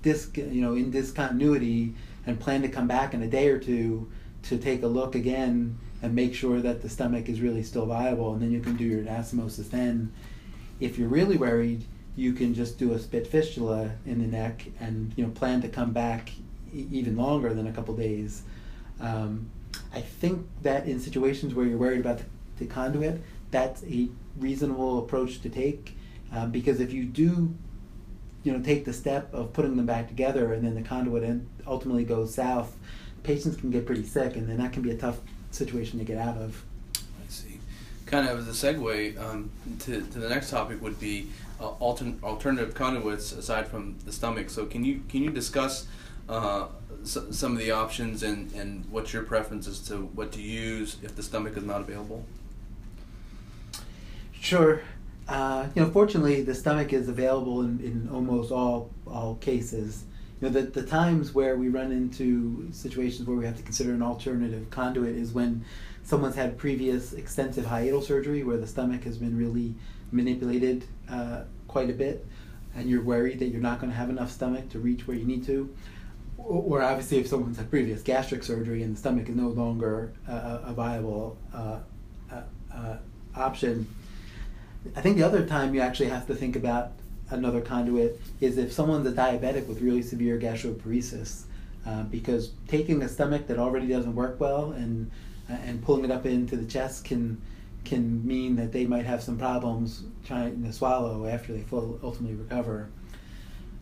disc, 0.01 0.35
you 0.37 0.61
know, 0.61 0.73
in 0.73 0.91
discontinuity 0.91 1.95
and 2.25 2.39
plan 2.39 2.61
to 2.61 2.69
come 2.69 2.87
back 2.87 3.13
in 3.13 3.21
a 3.21 3.27
day 3.27 3.49
or 3.49 3.59
two 3.59 4.09
to 4.43 4.57
take 4.57 4.83
a 4.83 4.87
look 4.87 5.15
again 5.15 5.77
and 6.01 6.15
make 6.15 6.33
sure 6.33 6.61
that 6.61 6.81
the 6.81 6.89
stomach 6.89 7.29
is 7.29 7.41
really 7.41 7.63
still 7.63 7.85
viable 7.85 8.33
and 8.33 8.41
then 8.41 8.51
you 8.51 8.59
can 8.59 8.75
do 8.75 8.83
your 8.83 9.03
anastomosis 9.03 9.69
then. 9.69 10.11
If 10.79 10.97
you're 10.97 11.09
really 11.09 11.37
worried, 11.37 11.85
you 12.15 12.33
can 12.33 12.53
just 12.53 12.77
do 12.77 12.93
a 12.93 12.99
spit 12.99 13.27
fistula 13.27 13.91
in 14.05 14.19
the 14.19 14.27
neck 14.27 14.65
and 14.79 15.13
you 15.15 15.23
know 15.23 15.31
plan 15.31 15.61
to 15.61 15.67
come 15.67 15.91
back 15.91 16.31
even 16.73 17.15
longer 17.15 17.53
than 17.53 17.67
a 17.67 17.71
couple 17.71 17.95
days. 17.95 18.43
Um, 18.99 19.49
I 19.93 20.01
think 20.01 20.47
that 20.61 20.85
in 20.85 20.99
situations 20.99 21.53
where 21.53 21.65
you're 21.65 21.77
worried 21.77 21.99
about 21.99 22.19
the, 22.19 22.25
the 22.57 22.65
conduit, 22.65 23.21
that's 23.51 23.83
a 23.83 24.09
reasonable 24.37 24.99
approach 24.99 25.41
to 25.41 25.49
take 25.49 25.95
um, 26.31 26.51
because 26.51 26.79
if 26.79 26.93
you 26.93 27.05
do, 27.05 27.53
you 28.43 28.51
know, 28.51 28.59
take 28.63 28.85
the 28.85 28.93
step 28.93 29.33
of 29.33 29.53
putting 29.53 29.75
them 29.77 29.85
back 29.85 30.07
together 30.07 30.53
and 30.53 30.63
then 30.65 30.75
the 30.75 30.81
conduit 30.81 31.41
ultimately 31.67 32.03
goes 32.03 32.33
south, 32.33 32.75
patients 33.23 33.57
can 33.57 33.69
get 33.71 33.85
pretty 33.85 34.03
sick 34.03 34.35
and 34.35 34.47
then 34.49 34.57
that 34.57 34.73
can 34.73 34.81
be 34.81 34.91
a 34.91 34.97
tough 34.97 35.19
situation 35.51 35.99
to 35.99 36.05
get 36.05 36.17
out 36.17 36.37
of. 36.37 36.63
I 36.95 37.27
see. 37.29 37.59
Kind 38.05 38.27
of 38.27 38.39
as 38.39 38.63
a 38.63 38.73
segue 38.73 39.19
um, 39.21 39.51
to, 39.79 40.01
to 40.01 40.19
the 40.19 40.29
next 40.29 40.49
topic 40.49 40.81
would 40.81 40.99
be 40.99 41.27
uh, 41.59 41.71
altern- 41.79 42.21
alternative 42.23 42.73
conduits 42.73 43.31
aside 43.31 43.67
from 43.67 43.97
the 44.05 44.11
stomach. 44.11 44.49
So 44.49 44.65
can 44.65 44.83
you 44.83 45.03
can 45.07 45.21
you 45.21 45.29
discuss 45.29 45.85
uh, 46.27 46.67
s- 47.03 47.17
some 47.31 47.51
of 47.53 47.59
the 47.59 47.71
options 47.71 48.23
and, 48.23 48.51
and 48.53 48.85
what's 48.89 49.13
your 49.13 49.23
preference 49.23 49.67
as 49.67 49.79
to 49.87 49.97
what 49.97 50.31
to 50.31 50.41
use 50.41 50.97
if 51.03 51.15
the 51.15 51.21
stomach 51.23 51.55
is 51.57 51.63
not 51.63 51.81
available? 51.81 52.25
Sure. 54.39 54.81
Uh, 55.27 55.67
you 55.75 55.81
know, 55.81 55.89
fortunately, 55.89 56.41
the 56.41 56.53
stomach 56.53 56.91
is 56.93 57.07
available 57.07 57.61
in, 57.61 57.79
in 57.79 58.09
almost 58.11 58.51
all 58.51 58.89
all 59.07 59.35
cases. 59.35 60.03
You 60.41 60.49
know, 60.49 60.53
the, 60.59 60.81
the 60.81 60.83
times 60.83 61.33
where 61.33 61.55
we 61.55 61.69
run 61.69 61.91
into 61.91 62.67
situations 62.71 63.27
where 63.27 63.37
we 63.37 63.45
have 63.45 63.57
to 63.57 63.63
consider 63.63 63.93
an 63.93 64.01
alternative 64.01 64.69
conduit 64.71 65.15
is 65.15 65.33
when 65.33 65.63
someone's 66.03 66.35
had 66.35 66.57
previous 66.57 67.13
extensive 67.13 67.65
hiatal 67.65 68.03
surgery 68.03 68.43
where 68.43 68.57
the 68.57 68.67
stomach 68.67 69.03
has 69.03 69.17
been 69.17 69.37
really 69.37 69.75
manipulated 70.11 70.83
uh, 71.09 71.43
quite 71.67 71.89
a 71.89 71.93
bit, 71.93 72.25
and 72.75 72.89
you're 72.89 73.03
worried 73.03 73.39
that 73.39 73.49
you're 73.49 73.61
not 73.61 73.79
going 73.79 73.91
to 73.91 73.97
have 73.97 74.09
enough 74.09 74.31
stomach 74.31 74.67
to 74.69 74.79
reach 74.79 75.07
where 75.07 75.15
you 75.15 75.25
need 75.25 75.45
to. 75.45 75.73
Or, 76.37 76.81
obviously, 76.81 77.19
if 77.19 77.27
someone's 77.27 77.57
had 77.57 77.69
previous 77.69 78.01
gastric 78.01 78.43
surgery 78.43 78.81
and 78.81 78.95
the 78.95 78.99
stomach 78.99 79.29
is 79.29 79.35
no 79.35 79.49
longer 79.49 80.11
a, 80.27 80.61
a 80.65 80.73
viable 80.73 81.37
uh, 81.53 81.79
uh, 82.31 82.41
uh, 82.73 82.97
option. 83.35 83.87
I 84.95 85.01
think 85.01 85.17
the 85.17 85.23
other 85.23 85.45
time 85.45 85.73
you 85.73 85.81
actually 85.81 86.09
have 86.09 86.27
to 86.27 86.35
think 86.35 86.55
about 86.55 86.93
another 87.29 87.61
conduit 87.61 88.19
is 88.39 88.57
if 88.57 88.71
someone's 88.71 89.07
a 89.07 89.11
diabetic 89.11 89.67
with 89.67 89.81
really 89.81 90.01
severe 90.01 90.39
gastroparesis, 90.39 91.43
uh, 91.85 92.03
because 92.03 92.51
taking 92.67 93.01
a 93.01 93.07
stomach 93.07 93.47
that 93.47 93.57
already 93.57 93.87
doesn't 93.87 94.15
work 94.15 94.39
well 94.39 94.71
and 94.71 95.09
and 95.49 95.83
pulling 95.83 96.05
it 96.05 96.11
up 96.11 96.25
into 96.25 96.55
the 96.55 96.65
chest 96.65 97.03
can 97.03 97.41
can 97.83 98.25
mean 98.25 98.55
that 98.55 98.71
they 98.71 98.85
might 98.85 99.05
have 99.05 99.23
some 99.23 99.37
problems 99.37 100.03
trying 100.23 100.63
to 100.63 100.71
swallow 100.71 101.25
after 101.25 101.51
they 101.51 101.61
full, 101.61 101.99
ultimately 102.03 102.35
recover. 102.35 102.89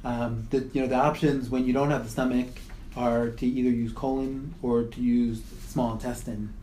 Um, 0.05 0.47
the, 0.51 0.69
you 0.71 0.81
know, 0.81 0.88
the 0.88 0.95
options 0.95 1.49
when 1.49 1.65
you 1.65 1.73
don't 1.73 1.91
have 1.91 2.05
the 2.05 2.09
stomach 2.09 2.47
are 2.95 3.29
to 3.29 3.45
either 3.45 3.69
use 3.69 3.91
colon 3.91 4.55
or 4.62 4.83
to 4.83 5.01
use 5.01 5.41
small 5.67 5.91
intestine. 5.91 6.53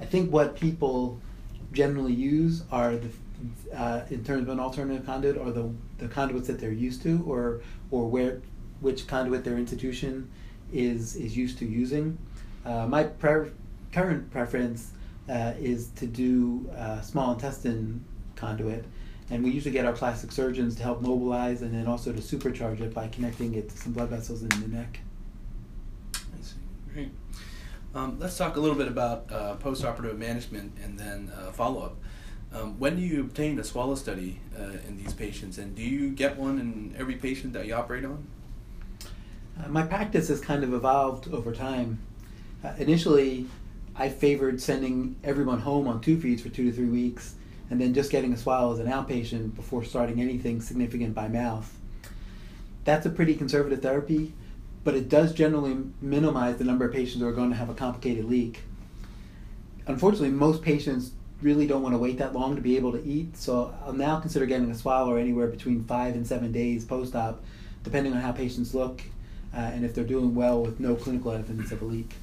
I 0.00 0.04
think 0.04 0.32
what 0.32 0.56
people 0.58 1.20
generally 1.72 2.12
use 2.12 2.64
are 2.72 2.96
the, 2.96 3.08
uh, 3.74 4.02
in 4.10 4.24
terms 4.24 4.42
of 4.42 4.48
an 4.48 4.60
alternative 4.60 5.04
conduit, 5.04 5.36
are 5.38 5.50
the, 5.50 5.70
the 5.98 6.08
conduits 6.08 6.46
that 6.46 6.58
they're 6.58 6.72
used 6.72 7.02
to, 7.02 7.24
or 7.26 7.60
or 7.90 8.08
where 8.08 8.40
which 8.80 9.06
conduit 9.06 9.44
their 9.44 9.56
institution 9.56 10.30
is 10.72 11.16
is 11.16 11.36
used 11.36 11.58
to 11.58 11.64
using. 11.64 12.18
Uh, 12.64 12.86
my 12.86 13.04
pre- 13.04 13.50
current 13.92 14.30
preference 14.30 14.92
uh, 15.28 15.52
is 15.58 15.88
to 15.96 16.06
do 16.06 16.68
uh, 16.76 17.00
small 17.00 17.32
intestine 17.32 18.04
conduit, 18.36 18.84
and 19.30 19.42
we 19.42 19.50
usually 19.50 19.72
get 19.72 19.84
our 19.84 19.92
plastic 19.92 20.32
surgeons 20.32 20.76
to 20.76 20.82
help 20.82 21.00
mobilize 21.00 21.62
and 21.62 21.74
then 21.74 21.86
also 21.86 22.12
to 22.12 22.20
supercharge 22.20 22.80
it 22.80 22.92
by 22.92 23.08
connecting 23.08 23.54
it 23.54 23.68
to 23.68 23.76
some 23.76 23.92
blood 23.92 24.08
vessels 24.08 24.42
in 24.42 24.48
the 24.48 24.68
neck. 24.68 25.00
I 26.14 26.42
see. 26.42 26.56
Great. 26.92 27.10
Um, 27.94 28.18
let's 28.18 28.36
talk 28.36 28.56
a 28.56 28.60
little 28.60 28.76
bit 28.76 28.88
about 28.88 29.30
uh, 29.30 29.56
postoperative 29.56 30.18
management 30.18 30.76
and 30.82 30.98
then 30.98 31.30
uh, 31.36 31.52
follow 31.52 31.82
up. 31.82 31.96
Um, 32.54 32.78
when 32.78 32.94
do 32.94 33.02
you 33.02 33.20
obtain 33.20 33.58
a 33.58 33.64
swallow 33.64 33.96
study 33.96 34.38
uh, 34.56 34.78
in 34.86 34.96
these 34.96 35.12
patients, 35.12 35.58
and 35.58 35.74
do 35.74 35.82
you 35.82 36.10
get 36.10 36.36
one 36.36 36.60
in 36.60 36.94
every 36.96 37.16
patient 37.16 37.52
that 37.54 37.66
you 37.66 37.74
operate 37.74 38.04
on? 38.04 38.24
Uh, 39.58 39.68
my 39.68 39.82
practice 39.82 40.28
has 40.28 40.40
kind 40.40 40.62
of 40.62 40.72
evolved 40.72 41.32
over 41.32 41.52
time. 41.52 41.98
Uh, 42.62 42.72
initially, 42.78 43.46
I 43.96 44.08
favored 44.08 44.60
sending 44.60 45.16
everyone 45.24 45.60
home 45.60 45.88
on 45.88 46.00
two 46.00 46.20
feeds 46.20 46.42
for 46.42 46.48
two 46.48 46.70
to 46.70 46.72
three 46.72 46.88
weeks 46.88 47.34
and 47.70 47.80
then 47.80 47.92
just 47.92 48.10
getting 48.10 48.32
a 48.32 48.36
swallow 48.36 48.72
as 48.72 48.78
an 48.78 48.86
outpatient 48.86 49.56
before 49.56 49.84
starting 49.84 50.20
anything 50.20 50.60
significant 50.60 51.14
by 51.14 51.28
mouth. 51.28 51.76
That's 52.84 53.06
a 53.06 53.10
pretty 53.10 53.34
conservative 53.34 53.82
therapy, 53.82 54.32
but 54.84 54.94
it 54.94 55.08
does 55.08 55.32
generally 55.32 55.78
minimize 56.00 56.58
the 56.58 56.64
number 56.64 56.84
of 56.84 56.92
patients 56.92 57.20
who 57.20 57.26
are 57.26 57.32
going 57.32 57.50
to 57.50 57.56
have 57.56 57.70
a 57.70 57.74
complicated 57.74 58.26
leak. 58.26 58.60
Unfortunately, 59.86 60.30
most 60.30 60.62
patients 60.62 61.12
really 61.44 61.66
don't 61.66 61.82
want 61.82 61.94
to 61.94 61.98
wait 61.98 62.16
that 62.18 62.32
long 62.32 62.56
to 62.56 62.62
be 62.62 62.74
able 62.76 62.90
to 62.90 63.04
eat, 63.04 63.36
so 63.36 63.74
I'll 63.84 63.92
now 63.92 64.18
consider 64.18 64.46
getting 64.46 64.70
a 64.70 64.74
swallow 64.74 65.16
anywhere 65.16 65.46
between 65.46 65.84
five 65.84 66.14
and 66.14 66.26
seven 66.26 66.50
days 66.50 66.86
post 66.86 67.14
op, 67.14 67.44
depending 67.82 68.14
on 68.14 68.20
how 68.20 68.32
patients 68.32 68.72
look 68.72 69.02
uh, 69.54 69.58
and 69.58 69.84
if 69.84 69.94
they're 69.94 70.04
doing 70.04 70.34
well 70.34 70.62
with 70.62 70.80
no 70.80 70.94
clinical 70.94 71.32
evidence 71.32 71.70
of 71.70 71.82
a 71.82 71.84
leak. 71.84 72.14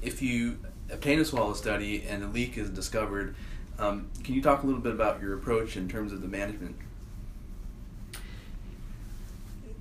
If 0.00 0.22
you 0.22 0.58
obtain 0.88 1.18
a 1.18 1.24
swallow 1.24 1.52
study 1.54 2.04
and 2.08 2.22
a 2.22 2.28
leak 2.28 2.56
is 2.56 2.70
discovered, 2.70 3.34
um, 3.80 4.08
can 4.22 4.34
you 4.34 4.40
talk 4.40 4.62
a 4.62 4.66
little 4.66 4.80
bit 4.80 4.92
about 4.92 5.20
your 5.20 5.34
approach 5.34 5.76
in 5.76 5.88
terms 5.88 6.12
of 6.12 6.22
the 6.22 6.28
management? 6.28 6.76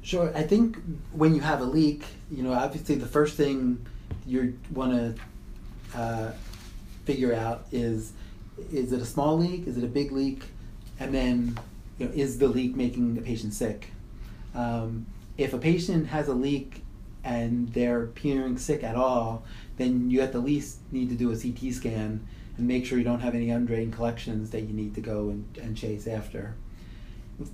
Sure. 0.01 0.35
I 0.35 0.41
think 0.41 0.79
when 1.11 1.35
you 1.35 1.41
have 1.41 1.61
a 1.61 1.65
leak, 1.65 2.03
you 2.31 2.41
know, 2.41 2.53
obviously 2.53 2.95
the 2.95 3.05
first 3.05 3.37
thing 3.37 3.85
you 4.25 4.57
want 4.73 4.93
to 4.93 5.97
uh, 5.97 6.31
figure 7.05 7.35
out 7.35 7.67
is 7.71 8.13
is 8.71 8.91
it 8.91 9.01
a 9.01 9.05
small 9.05 9.37
leak? 9.37 9.67
Is 9.67 9.77
it 9.77 9.83
a 9.83 9.87
big 9.87 10.11
leak? 10.11 10.43
And 10.99 11.13
then, 11.13 11.59
you 11.97 12.05
know, 12.05 12.11
is 12.13 12.37
the 12.37 12.47
leak 12.47 12.75
making 12.75 13.15
the 13.15 13.21
patient 13.21 13.53
sick? 13.53 13.91
Um, 14.53 15.05
if 15.37 15.53
a 15.53 15.57
patient 15.57 16.07
has 16.07 16.27
a 16.27 16.33
leak 16.33 16.83
and 17.23 17.71
they're 17.73 18.03
appearing 18.03 18.57
sick 18.57 18.83
at 18.83 18.95
all, 18.95 19.43
then 19.77 20.09
you 20.09 20.21
at 20.21 20.31
the 20.31 20.39
least 20.39 20.79
need 20.91 21.09
to 21.09 21.15
do 21.15 21.31
a 21.31 21.37
CT 21.37 21.73
scan 21.73 22.25
and 22.57 22.67
make 22.67 22.85
sure 22.85 22.97
you 22.97 23.03
don't 23.03 23.21
have 23.21 23.35
any 23.35 23.49
undrained 23.49 23.93
collections 23.93 24.49
that 24.51 24.61
you 24.61 24.73
need 24.73 24.95
to 24.95 25.01
go 25.01 25.29
and, 25.29 25.45
and 25.61 25.77
chase 25.77 26.07
after. 26.07 26.55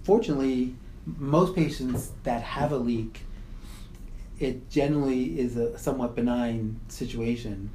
Fortunately, 0.03 0.75
most 1.05 1.55
patients 1.55 2.11
that 2.23 2.41
have 2.41 2.71
a 2.71 2.77
leak, 2.77 3.21
it 4.39 4.69
generally 4.69 5.39
is 5.39 5.55
a 5.55 5.77
somewhat 5.77 6.15
benign 6.15 6.79
situation. 6.89 7.69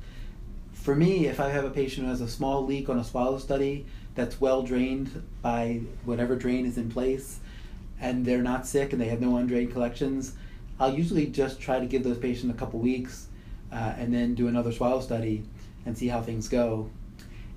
For 0.82 0.96
me, 0.96 1.28
if 1.28 1.38
I 1.38 1.48
have 1.50 1.64
a 1.64 1.70
patient 1.70 2.06
who 2.06 2.10
has 2.10 2.20
a 2.20 2.26
small 2.26 2.66
leak 2.66 2.88
on 2.88 2.98
a 2.98 3.04
swallow 3.04 3.38
study 3.38 3.86
that's 4.16 4.40
well 4.40 4.64
drained 4.64 5.22
by 5.40 5.82
whatever 6.04 6.34
drain 6.34 6.66
is 6.66 6.76
in 6.76 6.90
place, 6.90 7.38
and 8.00 8.26
they're 8.26 8.42
not 8.42 8.66
sick 8.66 8.92
and 8.92 9.00
they 9.00 9.06
have 9.06 9.20
no 9.20 9.36
undrained 9.36 9.72
collections, 9.72 10.32
I'll 10.80 10.92
usually 10.92 11.26
just 11.26 11.60
try 11.60 11.78
to 11.78 11.86
give 11.86 12.02
those 12.02 12.18
patients 12.18 12.50
a 12.50 12.58
couple 12.58 12.80
weeks 12.80 13.28
uh, 13.70 13.94
and 13.96 14.12
then 14.12 14.34
do 14.34 14.48
another 14.48 14.72
swallow 14.72 15.00
study 15.00 15.44
and 15.86 15.96
see 15.96 16.08
how 16.08 16.20
things 16.20 16.48
go. 16.48 16.90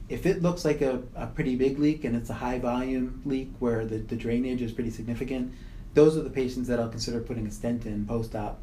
If 0.08 0.28
it 0.28 0.44
looks 0.44 0.64
like 0.64 0.82
a, 0.82 1.02
a 1.16 1.26
pretty 1.26 1.56
big 1.56 1.80
leak 1.80 2.04
and 2.04 2.16
it's 2.16 2.30
a 2.30 2.36
high 2.36 2.60
volume 2.60 3.24
leak 3.26 3.50
where 3.58 3.86
the, 3.86 3.98
the 3.98 4.16
drainage 4.16 4.62
is 4.62 4.72
pretty 4.72 4.92
significant, 4.92 5.52
those 5.96 6.16
are 6.16 6.22
the 6.22 6.30
patients 6.30 6.68
that 6.68 6.80
I'll 6.80 6.90
consider 6.90 7.22
putting 7.22 7.48
a 7.48 7.52
stent 7.52 7.88
in 7.88 8.06
post 8.06 8.36
op. 8.36 8.62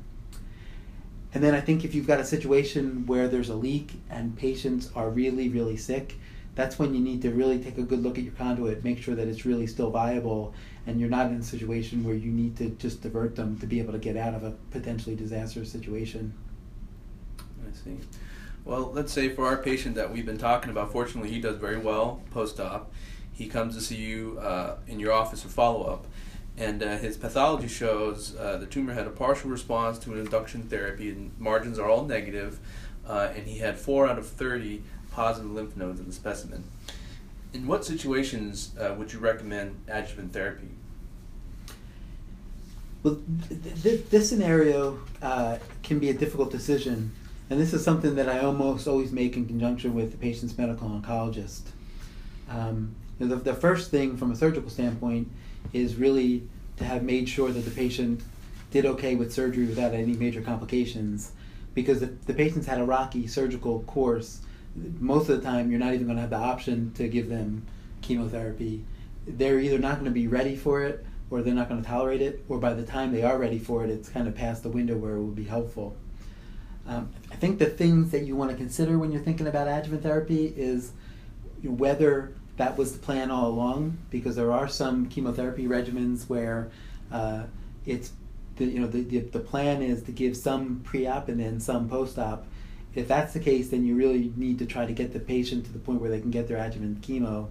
And 1.34 1.42
then 1.42 1.54
I 1.54 1.60
think 1.60 1.84
if 1.84 1.94
you've 1.94 2.06
got 2.06 2.20
a 2.20 2.24
situation 2.24 3.06
where 3.06 3.26
there's 3.28 3.48
a 3.48 3.54
leak 3.54 3.92
and 4.10 4.36
patients 4.36 4.90
are 4.94 5.08
really, 5.08 5.48
really 5.48 5.76
sick, 5.76 6.16
that's 6.54 6.78
when 6.78 6.94
you 6.94 7.00
need 7.00 7.22
to 7.22 7.30
really 7.30 7.58
take 7.58 7.78
a 7.78 7.82
good 7.82 8.02
look 8.02 8.18
at 8.18 8.24
your 8.24 8.34
conduit, 8.34 8.84
make 8.84 9.02
sure 9.02 9.14
that 9.14 9.26
it's 9.26 9.46
really 9.46 9.66
still 9.66 9.90
viable, 9.90 10.52
and 10.86 11.00
you're 11.00 11.08
not 11.08 11.26
in 11.26 11.38
a 11.38 11.42
situation 11.42 12.04
where 12.04 12.14
you 12.14 12.30
need 12.30 12.56
to 12.58 12.70
just 12.70 13.00
divert 13.00 13.34
them 13.36 13.58
to 13.60 13.66
be 13.66 13.78
able 13.78 13.92
to 13.92 13.98
get 13.98 14.16
out 14.16 14.34
of 14.34 14.44
a 14.44 14.50
potentially 14.70 15.16
disastrous 15.16 15.72
situation. 15.72 16.34
I 17.38 17.74
see. 17.74 17.96
Well, 18.64 18.92
let's 18.92 19.12
say 19.12 19.30
for 19.30 19.46
our 19.46 19.56
patient 19.56 19.94
that 19.94 20.12
we've 20.12 20.26
been 20.26 20.38
talking 20.38 20.70
about, 20.70 20.92
fortunately, 20.92 21.30
he 21.30 21.40
does 21.40 21.56
very 21.56 21.78
well 21.78 22.20
post 22.30 22.60
op. 22.60 22.92
He 23.32 23.48
comes 23.48 23.74
to 23.74 23.80
see 23.80 23.96
you 23.96 24.38
uh, 24.38 24.76
in 24.86 25.00
your 25.00 25.12
office 25.12 25.42
for 25.42 25.48
follow 25.48 25.84
up, 25.84 26.06
and 26.62 26.80
uh, 26.80 26.96
his 26.98 27.16
pathology 27.16 27.66
shows 27.66 28.36
uh, 28.36 28.56
the 28.56 28.66
tumor 28.66 28.94
had 28.94 29.06
a 29.06 29.10
partial 29.10 29.50
response 29.50 29.98
to 29.98 30.12
an 30.12 30.20
induction 30.20 30.62
therapy, 30.62 31.10
and 31.10 31.32
margins 31.38 31.76
are 31.76 31.88
all 31.88 32.04
negative, 32.04 32.60
uh, 33.06 33.32
and 33.34 33.48
he 33.48 33.58
had 33.58 33.76
4 33.76 34.06
out 34.06 34.16
of 34.16 34.28
30 34.28 34.80
positive 35.10 35.50
lymph 35.50 35.76
nodes 35.76 35.98
in 35.98 36.06
the 36.06 36.12
specimen. 36.12 36.62
In 37.52 37.66
what 37.66 37.84
situations 37.84 38.72
uh, 38.78 38.94
would 38.96 39.12
you 39.12 39.18
recommend 39.18 39.82
adjuvant 39.88 40.32
therapy? 40.32 40.68
Well, 43.02 43.20
th- 43.48 43.82
th- 43.82 44.08
this 44.10 44.28
scenario 44.28 45.00
uh, 45.20 45.58
can 45.82 45.98
be 45.98 46.10
a 46.10 46.14
difficult 46.14 46.52
decision, 46.52 47.12
and 47.50 47.60
this 47.60 47.72
is 47.72 47.84
something 47.84 48.14
that 48.14 48.28
I 48.28 48.38
almost 48.38 48.86
always 48.86 49.10
make 49.10 49.36
in 49.36 49.46
conjunction 49.46 49.94
with 49.94 50.12
the 50.12 50.16
patient's 50.16 50.56
medical 50.56 50.88
oncologist. 50.88 51.62
Um, 52.48 52.94
the, 53.18 53.34
the 53.34 53.54
first 53.54 53.90
thing 53.90 54.16
from 54.16 54.30
a 54.30 54.36
surgical 54.36 54.70
standpoint 54.70 55.28
is 55.72 55.96
really 55.96 56.48
to 56.76 56.84
have 56.84 57.02
made 57.02 57.28
sure 57.28 57.50
that 57.50 57.64
the 57.64 57.70
patient 57.70 58.22
did 58.70 58.86
okay 58.86 59.14
with 59.14 59.32
surgery 59.32 59.66
without 59.66 59.92
any 59.92 60.14
major 60.14 60.40
complications, 60.40 61.32
because 61.74 62.02
if 62.02 62.24
the 62.26 62.34
patient's 62.34 62.66
had 62.66 62.80
a 62.80 62.84
rocky 62.84 63.26
surgical 63.26 63.80
course, 63.82 64.40
most 64.98 65.28
of 65.28 65.40
the 65.40 65.46
time 65.46 65.70
you're 65.70 65.80
not 65.80 65.92
even 65.92 66.06
going 66.06 66.16
to 66.16 66.22
have 66.22 66.30
the 66.30 66.36
option 66.36 66.92
to 66.94 67.08
give 67.08 67.28
them 67.28 67.66
chemotherapy. 68.00 68.84
They're 69.26 69.60
either 69.60 69.78
not 69.78 69.94
going 69.94 70.06
to 70.06 70.10
be 70.10 70.26
ready 70.26 70.56
for 70.56 70.82
it 70.82 71.04
or 71.30 71.40
they're 71.40 71.54
not 71.54 71.68
going 71.68 71.82
to 71.82 71.88
tolerate 71.88 72.20
it, 72.20 72.44
or 72.48 72.58
by 72.58 72.74
the 72.74 72.82
time 72.82 73.10
they 73.10 73.22
are 73.22 73.38
ready 73.38 73.58
for 73.58 73.84
it, 73.84 73.88
it's 73.90 74.10
kind 74.10 74.28
of 74.28 74.34
past 74.34 74.62
the 74.62 74.68
window 74.68 74.94
where 74.96 75.16
it 75.16 75.22
would 75.22 75.34
be 75.34 75.44
helpful. 75.44 75.96
Um, 76.86 77.10
I 77.30 77.36
think 77.36 77.58
the 77.58 77.66
things 77.66 78.10
that 78.10 78.26
you 78.26 78.36
want 78.36 78.50
to 78.50 78.56
consider 78.56 78.98
when 78.98 79.12
you're 79.12 79.22
thinking 79.22 79.46
about 79.46 79.66
adjuvant 79.66 80.02
therapy 80.02 80.52
is 80.54 80.92
whether 81.62 82.34
that 82.62 82.78
was 82.78 82.92
the 82.92 82.98
plan 82.98 83.28
all 83.32 83.48
along, 83.48 83.98
because 84.08 84.36
there 84.36 84.52
are 84.52 84.68
some 84.68 85.06
chemotherapy 85.06 85.66
regimens 85.66 86.28
where 86.28 86.70
uh, 87.10 87.42
it's 87.86 88.12
the, 88.56 88.66
you 88.66 88.78
know 88.78 88.86
the, 88.86 89.02
the, 89.02 89.18
the 89.18 89.40
plan 89.40 89.82
is 89.82 90.04
to 90.04 90.12
give 90.12 90.36
some 90.36 90.80
pre-op 90.84 91.28
and 91.28 91.40
then 91.40 91.58
some 91.58 91.88
post-op. 91.88 92.46
If 92.94 93.08
that's 93.08 93.32
the 93.32 93.40
case, 93.40 93.70
then 93.70 93.84
you 93.84 93.96
really 93.96 94.32
need 94.36 94.60
to 94.60 94.66
try 94.66 94.86
to 94.86 94.92
get 94.92 95.12
the 95.12 95.18
patient 95.18 95.64
to 95.66 95.72
the 95.72 95.80
point 95.80 96.00
where 96.00 96.10
they 96.10 96.20
can 96.20 96.30
get 96.30 96.46
their 96.46 96.58
adjuvant 96.58 97.00
chemo. 97.00 97.48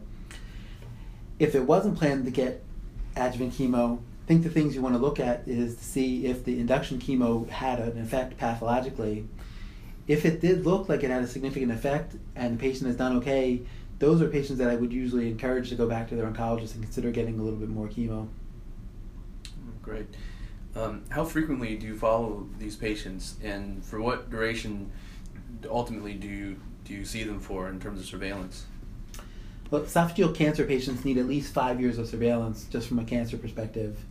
If 1.40 1.56
it 1.56 1.64
wasn't 1.64 1.98
planned 1.98 2.24
to 2.26 2.32
get 2.32 2.64
adjuvant 3.18 3.54
chemo, 3.54 3.98
I 3.98 4.28
think 4.28 4.44
the 4.44 4.50
things 4.50 4.76
you 4.76 4.82
want 4.82 4.96
to 4.96 5.02
look 5.02 5.20
at 5.20 5.46
is 5.46 5.76
to 5.76 5.84
see 5.84 6.28
if 6.28 6.46
the 6.46 6.58
induction 6.58 7.00
chemo 7.00 7.50
had 7.50 7.80
an 7.80 8.00
effect 8.00 8.38
pathologically. 8.38 9.28
If 10.08 10.26
it 10.26 10.40
did 10.40 10.66
look 10.66 10.88
like 10.88 11.04
it 11.04 11.10
had 11.10 11.24
a 11.24 11.28
significant 11.28 11.72
effect 11.72 12.16
and 12.36 12.58
the 12.58 12.62
patient 12.62 12.88
has 12.88 12.96
done 12.96 13.18
okay, 13.18 13.62
those 14.02 14.20
are 14.20 14.28
patients 14.28 14.58
that 14.58 14.68
I 14.68 14.76
would 14.76 14.92
usually 14.92 15.30
encourage 15.30 15.70
to 15.70 15.76
go 15.76 15.88
back 15.88 16.10
to 16.10 16.16
their 16.16 16.26
oncologist 16.26 16.74
and 16.74 16.84
consider 16.84 17.12
getting 17.12 17.40
a 17.40 17.44
little 17.44 17.60
bit 17.60 17.70
more 17.70 17.88
chemo. 17.88 18.28
Great. 19.84 20.08
Um, 20.76 21.04
how 21.10 21.24
frequently 21.24 21.78
do 21.78 21.86
you 21.86 21.96
follow 21.96 22.48
these 22.58 22.76
patients, 22.76 23.36
and 23.44 23.86
for 23.86 24.02
what 24.02 24.32
duration 24.32 24.92
ultimately 25.70 26.16
do 26.16 26.28
you 26.28 26.60
do 26.84 26.94
you 26.94 27.06
see 27.06 27.24
them 27.24 27.40
for 27.40 27.70
in 27.70 27.80
terms 27.80 28.00
of 28.00 28.08
surveillance? 28.08 28.66
Well, 29.70 29.84
esophageal 29.84 30.34
cancer 30.34 30.66
patients 30.66 31.06
need 31.06 31.20
at 31.20 31.28
least 31.28 31.54
five 31.54 31.80
years 31.80 32.00
of 32.00 32.08
surveillance 32.08 32.66
just 32.72 32.88
from 32.88 32.98
a 32.98 33.04
cancer 33.04 33.38
perspective. 33.38 34.04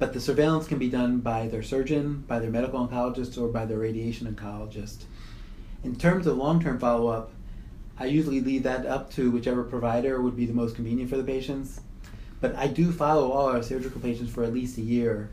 But 0.00 0.14
the 0.14 0.20
surveillance 0.20 0.66
can 0.66 0.78
be 0.78 0.88
done 0.88 1.18
by 1.20 1.46
their 1.46 1.62
surgeon, 1.62 2.24
by 2.26 2.40
their 2.40 2.50
medical 2.50 2.86
oncologist, 2.86 3.40
or 3.40 3.48
by 3.48 3.66
their 3.66 3.78
radiation 3.78 4.32
oncologist. 4.32 5.04
In 5.84 5.94
terms 5.94 6.26
of 6.26 6.36
long 6.36 6.60
term 6.60 6.80
follow 6.80 7.06
up, 7.06 7.30
I 8.00 8.06
usually 8.06 8.40
leave 8.40 8.62
that 8.62 8.86
up 8.86 9.10
to 9.14 9.30
whichever 9.30 9.64
provider 9.64 10.20
would 10.22 10.36
be 10.36 10.46
the 10.46 10.52
most 10.52 10.76
convenient 10.76 11.10
for 11.10 11.16
the 11.16 11.24
patients. 11.24 11.80
But 12.40 12.54
I 12.54 12.68
do 12.68 12.92
follow 12.92 13.32
all 13.32 13.48
our 13.48 13.62
surgical 13.62 14.00
patients 14.00 14.32
for 14.32 14.44
at 14.44 14.52
least 14.52 14.78
a 14.78 14.82
year. 14.82 15.30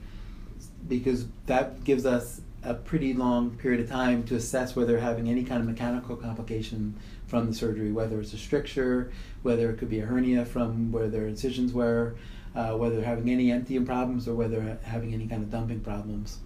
because 0.88 1.25
that 1.47 1.84
gives 1.84 2.06
us 2.06 2.41
a 2.63 2.73
pretty 2.73 3.13
long 3.13 3.51
period 3.58 3.80
of 3.82 3.89
time 3.89 4.23
to 4.23 4.36
assess 4.36 4.75
whether 4.75 4.93
they're 4.93 5.01
having 5.01 5.30
any 5.30 5.43
kind 5.43 5.62
of 5.62 5.67
mechanical 5.67 6.15
complication 6.15 6.95
from 7.28 7.47
the 7.47 7.54
surgery, 7.54 7.91
whether 7.91 8.19
it's 8.19 8.34
a 8.34 8.38
stricture, 8.38 9.12
whether 9.43 9.69
it 9.69 9.78
could 9.78 9.89
be 9.89 9.99
a 9.99 10.06
hernia 10.06 10.45
from 10.45 10.91
where 10.91 11.08
their 11.08 11.28
incisions 11.28 11.73
were, 11.73 12.15
uh, 12.56 12.71
whether 12.73 12.95
they're 12.95 13.06
having 13.06 13.30
any 13.30 13.51
emptying 13.51 13.86
problems, 13.86 14.28
or 14.28 14.36
whether 14.36 14.60
they're 14.60 14.78
having 14.84 15.13
any 15.13 15.28
kind 15.28 15.43
of 15.43 15.51
dumping 15.51 15.80
problems. 15.80 16.39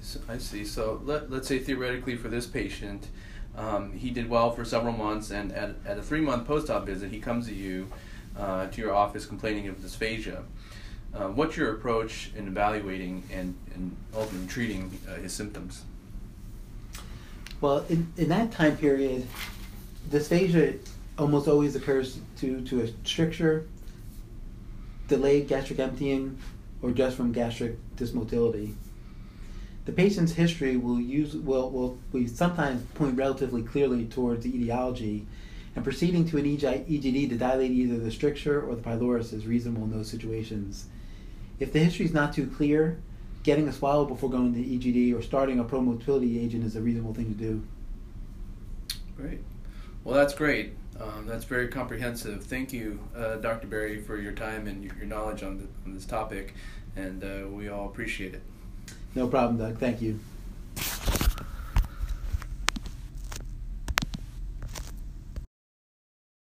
So, 0.00 0.20
I 0.28 0.38
see. 0.38 0.64
So 0.64 1.00
let, 1.04 1.30
let's 1.30 1.48
say 1.48 1.58
theoretically 1.58 2.16
for 2.16 2.28
this 2.28 2.46
patient, 2.46 3.08
um, 3.56 3.92
he 3.92 4.10
did 4.10 4.28
well 4.28 4.50
for 4.50 4.64
several 4.64 4.92
months, 4.92 5.30
and 5.30 5.52
at, 5.52 5.76
at 5.86 5.98
a 5.98 6.02
three 6.02 6.20
month 6.20 6.46
post 6.46 6.70
op 6.70 6.86
visit, 6.86 7.10
he 7.10 7.18
comes 7.18 7.46
to 7.46 7.54
you, 7.54 7.88
uh, 8.38 8.66
to 8.66 8.80
your 8.80 8.94
office 8.94 9.26
complaining 9.26 9.68
of 9.68 9.76
dysphagia. 9.78 10.42
Uh, 11.14 11.28
what's 11.28 11.56
your 11.56 11.72
approach 11.72 12.30
in 12.36 12.46
evaluating 12.46 13.22
and, 13.32 13.54
and 13.74 13.96
ultimately 14.14 14.46
treating 14.46 14.98
uh, 15.08 15.14
his 15.14 15.32
symptoms? 15.32 15.82
Well, 17.60 17.86
in, 17.88 18.12
in 18.18 18.28
that 18.28 18.52
time 18.52 18.76
period, 18.76 19.26
dysphagia 20.10 20.78
almost 21.18 21.48
always 21.48 21.74
occurs 21.74 22.18
due 22.38 22.60
to 22.62 22.82
a 22.82 22.88
stricture, 23.04 23.66
delayed 25.08 25.48
gastric 25.48 25.78
emptying, 25.78 26.38
or 26.82 26.90
just 26.90 27.16
from 27.16 27.32
gastric 27.32 27.76
dysmotility. 27.96 28.74
The 29.86 29.92
patient's 29.92 30.32
history 30.32 30.76
will 30.76 31.00
use 31.00 31.34
will 31.34 31.70
will 31.70 31.98
we 32.12 32.26
sometimes 32.26 32.82
point 32.94 33.16
relatively 33.16 33.62
clearly 33.62 34.04
towards 34.04 34.42
the 34.42 34.54
etiology, 34.54 35.26
and 35.76 35.84
proceeding 35.84 36.28
to 36.28 36.38
an 36.38 36.44
EGD 36.44 37.28
to 37.28 37.36
dilate 37.36 37.70
either 37.70 37.96
the 37.96 38.10
stricture 38.10 38.60
or 38.60 38.74
the 38.74 38.82
pylorus 38.82 39.32
is 39.32 39.46
reasonable 39.46 39.84
in 39.84 39.92
those 39.92 40.10
situations. 40.10 40.86
If 41.60 41.72
the 41.72 41.78
history 41.78 42.04
is 42.04 42.12
not 42.12 42.34
too 42.34 42.48
clear, 42.48 42.98
getting 43.44 43.68
a 43.68 43.72
swallow 43.72 44.04
before 44.04 44.28
going 44.28 44.52
to 44.54 44.60
EGD 44.60 45.16
or 45.16 45.22
starting 45.22 45.60
a 45.60 45.64
promotility 45.64 46.44
agent 46.44 46.64
is 46.64 46.74
a 46.74 46.80
reasonable 46.80 47.14
thing 47.14 47.32
to 47.32 47.38
do. 47.38 47.62
Great. 49.16 49.38
Well, 50.02 50.16
that's 50.16 50.34
great. 50.34 50.74
Um, 51.00 51.26
that's 51.26 51.44
very 51.44 51.68
comprehensive. 51.68 52.44
Thank 52.44 52.72
you, 52.72 52.98
uh, 53.16 53.36
Dr. 53.36 53.68
Berry, 53.68 54.02
for 54.02 54.18
your 54.18 54.32
time 54.32 54.66
and 54.66 54.84
your, 54.84 54.96
your 54.96 55.06
knowledge 55.06 55.44
on, 55.44 55.58
the, 55.58 55.66
on 55.84 55.94
this 55.94 56.04
topic, 56.04 56.54
and 56.96 57.22
uh, 57.22 57.48
we 57.48 57.68
all 57.68 57.86
appreciate 57.86 58.34
it. 58.34 58.42
No 59.16 59.26
problem, 59.28 59.56
Doug. 59.56 59.78
Thank 59.78 60.02
you. 60.02 60.20